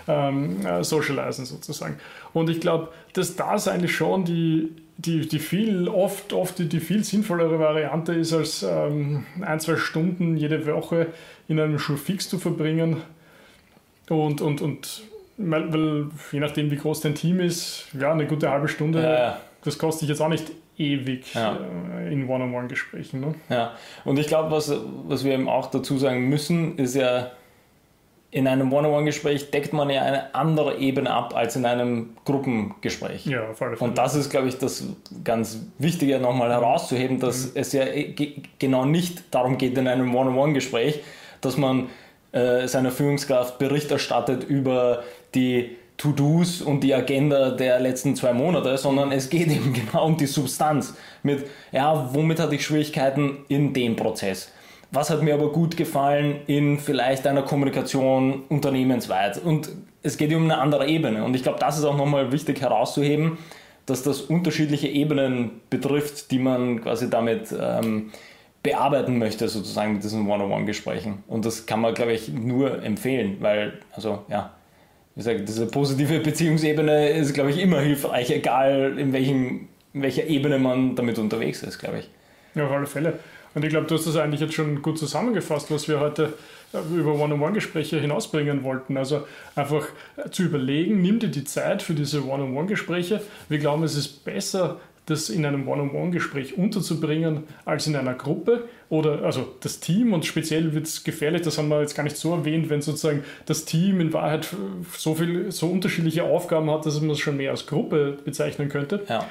ähm, 0.08 0.66
äh, 0.66 0.82
socialisen 0.82 1.44
sozusagen. 1.44 1.96
Und 2.32 2.50
ich 2.50 2.58
glaube, 2.58 2.88
dass 3.12 3.36
das 3.36 3.68
eigentlich 3.68 3.94
schon 3.94 4.24
die, 4.24 4.72
die, 4.96 5.28
die 5.28 5.38
viel, 5.38 5.86
oft, 5.86 6.32
oft 6.32 6.58
die, 6.58 6.68
die 6.68 6.80
viel 6.80 7.04
sinnvollere 7.04 7.60
Variante 7.60 8.14
ist, 8.14 8.32
als 8.32 8.64
ähm, 8.64 9.26
ein, 9.40 9.60
zwei 9.60 9.76
Stunden 9.76 10.36
jede 10.36 10.66
Woche 10.66 11.06
in 11.46 11.60
einem 11.60 11.78
Schulfix 11.78 12.28
zu 12.28 12.38
verbringen 12.38 12.96
und, 14.08 14.40
und, 14.40 14.60
und 14.60 15.02
weil, 15.38 15.72
weil, 15.72 16.06
je 16.30 16.40
nachdem, 16.40 16.70
wie 16.70 16.76
groß 16.76 17.00
dein 17.00 17.14
Team 17.14 17.40
ist, 17.40 17.86
ja, 17.98 18.12
eine 18.12 18.26
gute 18.26 18.50
halbe 18.50 18.68
Stunde, 18.68 19.02
ja. 19.02 19.38
das 19.64 19.78
kostet 19.78 20.02
dich 20.02 20.08
jetzt 20.10 20.20
auch 20.20 20.28
nicht 20.28 20.52
ewig 20.76 21.34
ja. 21.34 21.58
Äh, 21.98 22.12
in 22.12 22.28
One-on-One-Gesprächen. 22.28 23.20
Ne? 23.20 23.34
Ja, 23.48 23.72
und 24.04 24.18
ich 24.18 24.26
glaube, 24.26 24.50
was, 24.50 24.72
was 25.06 25.24
wir 25.24 25.34
eben 25.34 25.48
auch 25.48 25.70
dazu 25.70 25.98
sagen 25.98 26.28
müssen, 26.28 26.78
ist 26.78 26.94
ja, 26.94 27.32
in 28.30 28.46
einem 28.48 28.72
One-on-One-Gespräch 28.72 29.50
deckt 29.50 29.74
man 29.74 29.90
ja 29.90 30.02
eine 30.02 30.34
andere 30.34 30.78
Ebene 30.78 31.10
ab 31.10 31.36
als 31.36 31.54
in 31.54 31.66
einem 31.66 32.16
Gruppengespräch. 32.24 33.26
Ja, 33.26 33.50
auf 33.50 33.60
alle 33.60 33.76
Fälle. 33.76 33.90
Und 33.90 33.98
das 33.98 34.14
ist, 34.14 34.30
glaube 34.30 34.48
ich, 34.48 34.56
das 34.56 34.86
ganz 35.22 35.66
Wichtige 35.78 36.18
nochmal 36.18 36.50
herauszuheben, 36.50 37.20
dass 37.20 37.48
mhm. 37.48 37.50
es 37.56 37.72
ja 37.74 37.84
genau 38.58 38.86
nicht 38.86 39.22
darum 39.34 39.58
geht 39.58 39.76
in 39.76 39.86
einem 39.86 40.14
One-on-One-Gespräch, 40.14 41.02
dass 41.42 41.58
man 41.58 41.88
äh, 42.32 42.66
seiner 42.66 42.90
Führungskraft 42.90 43.58
Bericht 43.58 43.90
erstattet 43.90 44.44
über 44.44 45.02
die 45.34 45.76
To-Dos 45.98 46.62
und 46.62 46.80
die 46.80 46.94
Agenda 46.94 47.50
der 47.50 47.78
letzten 47.78 48.16
zwei 48.16 48.32
Monate, 48.32 48.76
sondern 48.76 49.12
es 49.12 49.30
geht 49.30 49.48
eben 49.48 49.72
genau 49.72 50.06
um 50.06 50.16
die 50.16 50.26
Substanz. 50.26 50.94
Mit, 51.22 51.46
ja, 51.70 52.10
womit 52.12 52.40
hatte 52.40 52.54
ich 52.54 52.64
Schwierigkeiten 52.64 53.44
in 53.48 53.72
dem 53.72 53.96
Prozess? 53.96 54.50
Was 54.90 55.10
hat 55.10 55.22
mir 55.22 55.34
aber 55.34 55.52
gut 55.52 55.76
gefallen 55.76 56.40
in 56.46 56.78
vielleicht 56.78 57.26
einer 57.26 57.42
Kommunikation 57.42 58.42
unternehmensweit? 58.48 59.38
Und 59.42 59.70
es 60.02 60.18
geht 60.18 60.34
um 60.34 60.44
eine 60.44 60.58
andere 60.58 60.86
Ebene. 60.86 61.24
Und 61.24 61.34
ich 61.34 61.42
glaube, 61.42 61.58
das 61.60 61.78
ist 61.78 61.84
auch 61.84 61.96
nochmal 61.96 62.32
wichtig 62.32 62.60
herauszuheben, 62.60 63.38
dass 63.86 64.02
das 64.02 64.20
unterschiedliche 64.20 64.88
Ebenen 64.88 65.60
betrifft, 65.70 66.30
die 66.30 66.38
man 66.38 66.82
quasi 66.82 67.08
damit 67.08 67.54
ähm, 67.58 68.10
bearbeiten 68.62 69.18
möchte, 69.18 69.48
sozusagen 69.48 69.94
mit 69.94 70.04
diesen 70.04 70.28
One-on-One-Gesprächen. 70.28 71.24
Und 71.26 71.44
das 71.44 71.66
kann 71.66 71.80
man, 71.80 71.94
glaube 71.94 72.12
ich, 72.12 72.28
nur 72.28 72.82
empfehlen, 72.82 73.38
weil, 73.40 73.74
also 73.92 74.24
ja, 74.28 74.52
wie 75.14 75.20
gesagt, 75.20 75.48
diese 75.48 75.66
positive 75.66 76.20
Beziehungsebene 76.20 77.10
ist, 77.10 77.34
glaube 77.34 77.50
ich, 77.50 77.60
immer 77.60 77.80
hilfreich, 77.80 78.30
egal 78.30 78.98
in, 78.98 79.12
welchem, 79.12 79.68
in 79.92 80.02
welcher 80.02 80.26
Ebene 80.26 80.58
man 80.58 80.94
damit 80.94 81.18
unterwegs 81.18 81.62
ist, 81.62 81.78
glaube 81.78 81.98
ich. 81.98 82.10
Ja, 82.54 82.66
auf 82.66 82.72
alle 82.72 82.86
Fälle. 82.86 83.18
Und 83.54 83.64
ich 83.64 83.70
glaube, 83.70 83.86
du 83.86 83.94
hast 83.94 84.06
das 84.06 84.16
eigentlich 84.16 84.40
jetzt 84.40 84.54
schon 84.54 84.80
gut 84.80 84.98
zusammengefasst, 84.98 85.70
was 85.70 85.86
wir 85.88 86.00
heute 86.00 86.34
äh, 86.72 86.78
über 86.96 87.14
One-on-One-Gespräche 87.14 88.00
hinausbringen 88.00 88.64
wollten. 88.64 88.96
Also 88.96 89.26
einfach 89.54 89.86
zu 90.30 90.44
überlegen, 90.44 91.02
nimm 91.02 91.18
dir 91.18 91.28
die 91.28 91.44
Zeit 91.44 91.82
für 91.82 91.94
diese 91.94 92.26
One-on-One-Gespräche. 92.26 93.20
Wir 93.48 93.58
glauben, 93.58 93.82
es 93.82 93.96
ist 93.96 94.24
besser, 94.24 94.80
das 95.06 95.30
in 95.30 95.44
einem 95.44 95.66
One-on-One-Gespräch 95.66 96.56
unterzubringen 96.56 97.44
als 97.64 97.86
in 97.86 97.96
einer 97.96 98.14
Gruppe 98.14 98.68
oder 98.88 99.22
also 99.22 99.54
das 99.60 99.80
Team 99.80 100.12
und 100.12 100.24
speziell 100.24 100.74
wird 100.74 100.86
es 100.86 101.02
gefährlich, 101.02 101.42
das 101.42 101.58
haben 101.58 101.68
wir 101.68 101.80
jetzt 101.80 101.94
gar 101.94 102.04
nicht 102.04 102.16
so 102.16 102.32
erwähnt, 102.32 102.70
wenn 102.70 102.82
sozusagen 102.82 103.24
das 103.46 103.64
Team 103.64 104.00
in 104.00 104.12
Wahrheit 104.12 104.48
so 104.96 105.14
viel, 105.14 105.50
so 105.50 105.66
unterschiedliche 105.66 106.24
Aufgaben 106.24 106.70
hat, 106.70 106.86
dass 106.86 107.00
man 107.00 107.10
es 107.10 107.18
schon 107.18 107.36
mehr 107.36 107.50
als 107.50 107.66
Gruppe 107.66 108.18
bezeichnen 108.24 108.68
könnte. 108.68 109.02
Ja. 109.08 109.26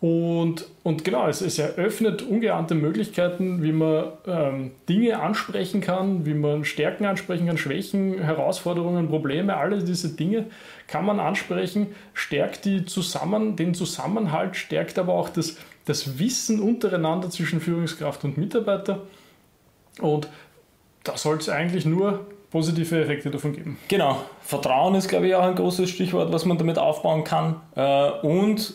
Und, 0.00 0.66
und 0.84 1.02
genau, 1.02 1.26
es, 1.26 1.40
es 1.40 1.58
eröffnet 1.58 2.22
ungeahnte 2.22 2.76
Möglichkeiten, 2.76 3.64
wie 3.64 3.72
man 3.72 4.12
ähm, 4.28 4.70
Dinge 4.88 5.18
ansprechen 5.18 5.80
kann, 5.80 6.24
wie 6.24 6.34
man 6.34 6.64
Stärken 6.64 7.04
ansprechen 7.04 7.48
kann, 7.48 7.58
Schwächen, 7.58 8.22
Herausforderungen, 8.22 9.08
Probleme, 9.08 9.56
alle 9.56 9.82
diese 9.82 10.10
Dinge 10.10 10.46
kann 10.86 11.04
man 11.04 11.18
ansprechen, 11.18 11.88
stärkt 12.14 12.64
die 12.64 12.84
zusammen, 12.84 13.56
den 13.56 13.74
Zusammenhalt, 13.74 14.54
stärkt 14.54 15.00
aber 15.00 15.14
auch 15.14 15.30
das, 15.30 15.56
das 15.84 16.20
Wissen 16.20 16.60
untereinander 16.60 17.28
zwischen 17.28 17.60
Führungskraft 17.60 18.22
und 18.24 18.38
Mitarbeiter. 18.38 19.02
Und 20.00 20.28
da 21.02 21.16
soll 21.16 21.38
es 21.38 21.48
eigentlich 21.48 21.84
nur 21.84 22.24
positive 22.50 23.02
Effekte 23.02 23.30
davon 23.30 23.52
geben. 23.52 23.78
Genau, 23.88 24.22
Vertrauen 24.42 24.94
ist, 24.94 25.08
glaube 25.08 25.26
ich, 25.26 25.34
auch 25.34 25.42
ein 25.42 25.56
großes 25.56 25.90
Stichwort, 25.90 26.32
was 26.32 26.44
man 26.44 26.56
damit 26.56 26.78
aufbauen 26.78 27.24
kann. 27.24 27.60
Äh, 27.74 28.10
und 28.22 28.74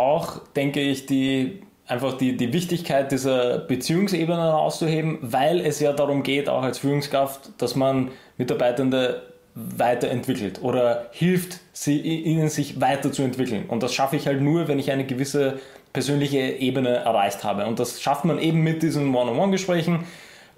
auch, 0.00 0.38
denke 0.56 0.80
ich, 0.80 1.06
die 1.06 1.62
einfach 1.86 2.14
die, 2.14 2.36
die 2.36 2.52
Wichtigkeit 2.52 3.10
dieser 3.10 3.58
Beziehungsebene 3.58 4.40
herauszuheben, 4.40 5.18
weil 5.22 5.60
es 5.60 5.80
ja 5.80 5.92
darum 5.92 6.22
geht, 6.22 6.48
auch 6.48 6.62
als 6.62 6.78
Führungskraft, 6.78 7.50
dass 7.58 7.74
man 7.74 8.10
Mitarbeitende 8.38 9.22
weiterentwickelt 9.54 10.62
oder 10.62 11.06
hilft, 11.10 11.58
sie, 11.72 12.00
ihnen 12.00 12.48
sich 12.48 12.80
weiterzuentwickeln. 12.80 13.66
Und 13.66 13.82
das 13.82 13.92
schaffe 13.92 14.16
ich 14.16 14.26
halt 14.26 14.40
nur, 14.40 14.68
wenn 14.68 14.78
ich 14.78 14.92
eine 14.92 15.04
gewisse 15.04 15.58
persönliche 15.92 16.38
Ebene 16.38 16.90
erreicht 16.90 17.42
habe. 17.42 17.66
Und 17.66 17.80
das 17.80 18.00
schafft 18.00 18.24
man 18.24 18.38
eben 18.38 18.60
mit 18.60 18.82
diesen 18.82 19.12
One-on-One-Gesprächen. 19.14 20.04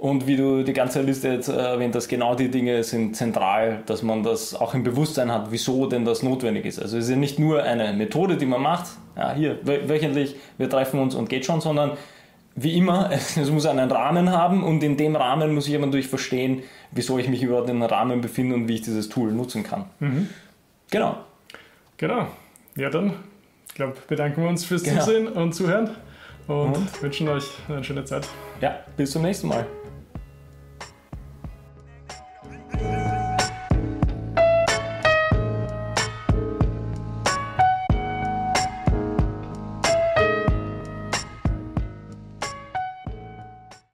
Und 0.02 0.26
wie 0.26 0.34
du 0.34 0.64
die 0.64 0.72
ganze 0.72 1.00
Liste 1.00 1.28
jetzt 1.28 1.46
erwähnt 1.46 1.94
hast, 1.94 2.08
genau 2.08 2.34
die 2.34 2.48
Dinge 2.48 2.82
sind 2.82 3.14
zentral, 3.14 3.84
dass 3.86 4.02
man 4.02 4.24
das 4.24 4.52
auch 4.52 4.74
im 4.74 4.82
Bewusstsein 4.82 5.30
hat, 5.30 5.52
wieso 5.52 5.86
denn 5.86 6.04
das 6.04 6.24
notwendig 6.24 6.64
ist. 6.64 6.80
Also 6.82 6.98
es 6.98 7.04
ist 7.04 7.10
ja 7.10 7.16
nicht 7.16 7.38
nur 7.38 7.62
eine 7.62 7.92
Methode, 7.92 8.36
die 8.36 8.46
man 8.46 8.60
macht, 8.62 8.86
ja, 9.16 9.32
hier 9.32 9.60
wöchentlich, 9.64 10.34
wir 10.58 10.68
treffen 10.68 10.98
uns 10.98 11.14
und 11.14 11.28
geht 11.28 11.46
schon, 11.46 11.60
sondern 11.60 11.92
wie 12.56 12.76
immer, 12.76 13.10
es 13.12 13.48
muss 13.48 13.64
einen 13.64 13.88
Rahmen 13.92 14.32
haben 14.32 14.64
und 14.64 14.82
in 14.82 14.96
dem 14.96 15.14
Rahmen 15.14 15.54
muss 15.54 15.68
ich 15.68 15.76
aber 15.76 15.86
natürlich 15.86 16.08
verstehen, 16.08 16.64
wieso 16.90 17.20
ich 17.20 17.28
mich 17.28 17.44
über 17.44 17.64
den 17.64 17.80
Rahmen 17.80 18.22
befinde 18.22 18.56
und 18.56 18.66
wie 18.66 18.74
ich 18.74 18.82
dieses 18.82 19.08
Tool 19.08 19.30
nutzen 19.30 19.62
kann. 19.62 19.84
Mhm. 20.00 20.28
Genau. 20.90 21.18
Genau. 21.98 22.26
Ja, 22.74 22.90
dann, 22.90 23.12
ich 23.68 23.74
glaube, 23.74 23.94
bedanken 24.08 24.42
wir 24.42 24.48
uns 24.48 24.64
fürs 24.64 24.82
genau. 24.82 25.04
Zusehen 25.04 25.28
und 25.28 25.54
Zuhören 25.54 25.90
und, 26.48 26.76
und 26.76 27.02
wünschen 27.02 27.28
euch 27.28 27.44
eine 27.68 27.84
schöne 27.84 28.04
Zeit. 28.04 28.26
Ja, 28.60 28.80
bis 28.96 29.12
zum 29.12 29.22
nächsten 29.22 29.46
Mal. 29.46 29.64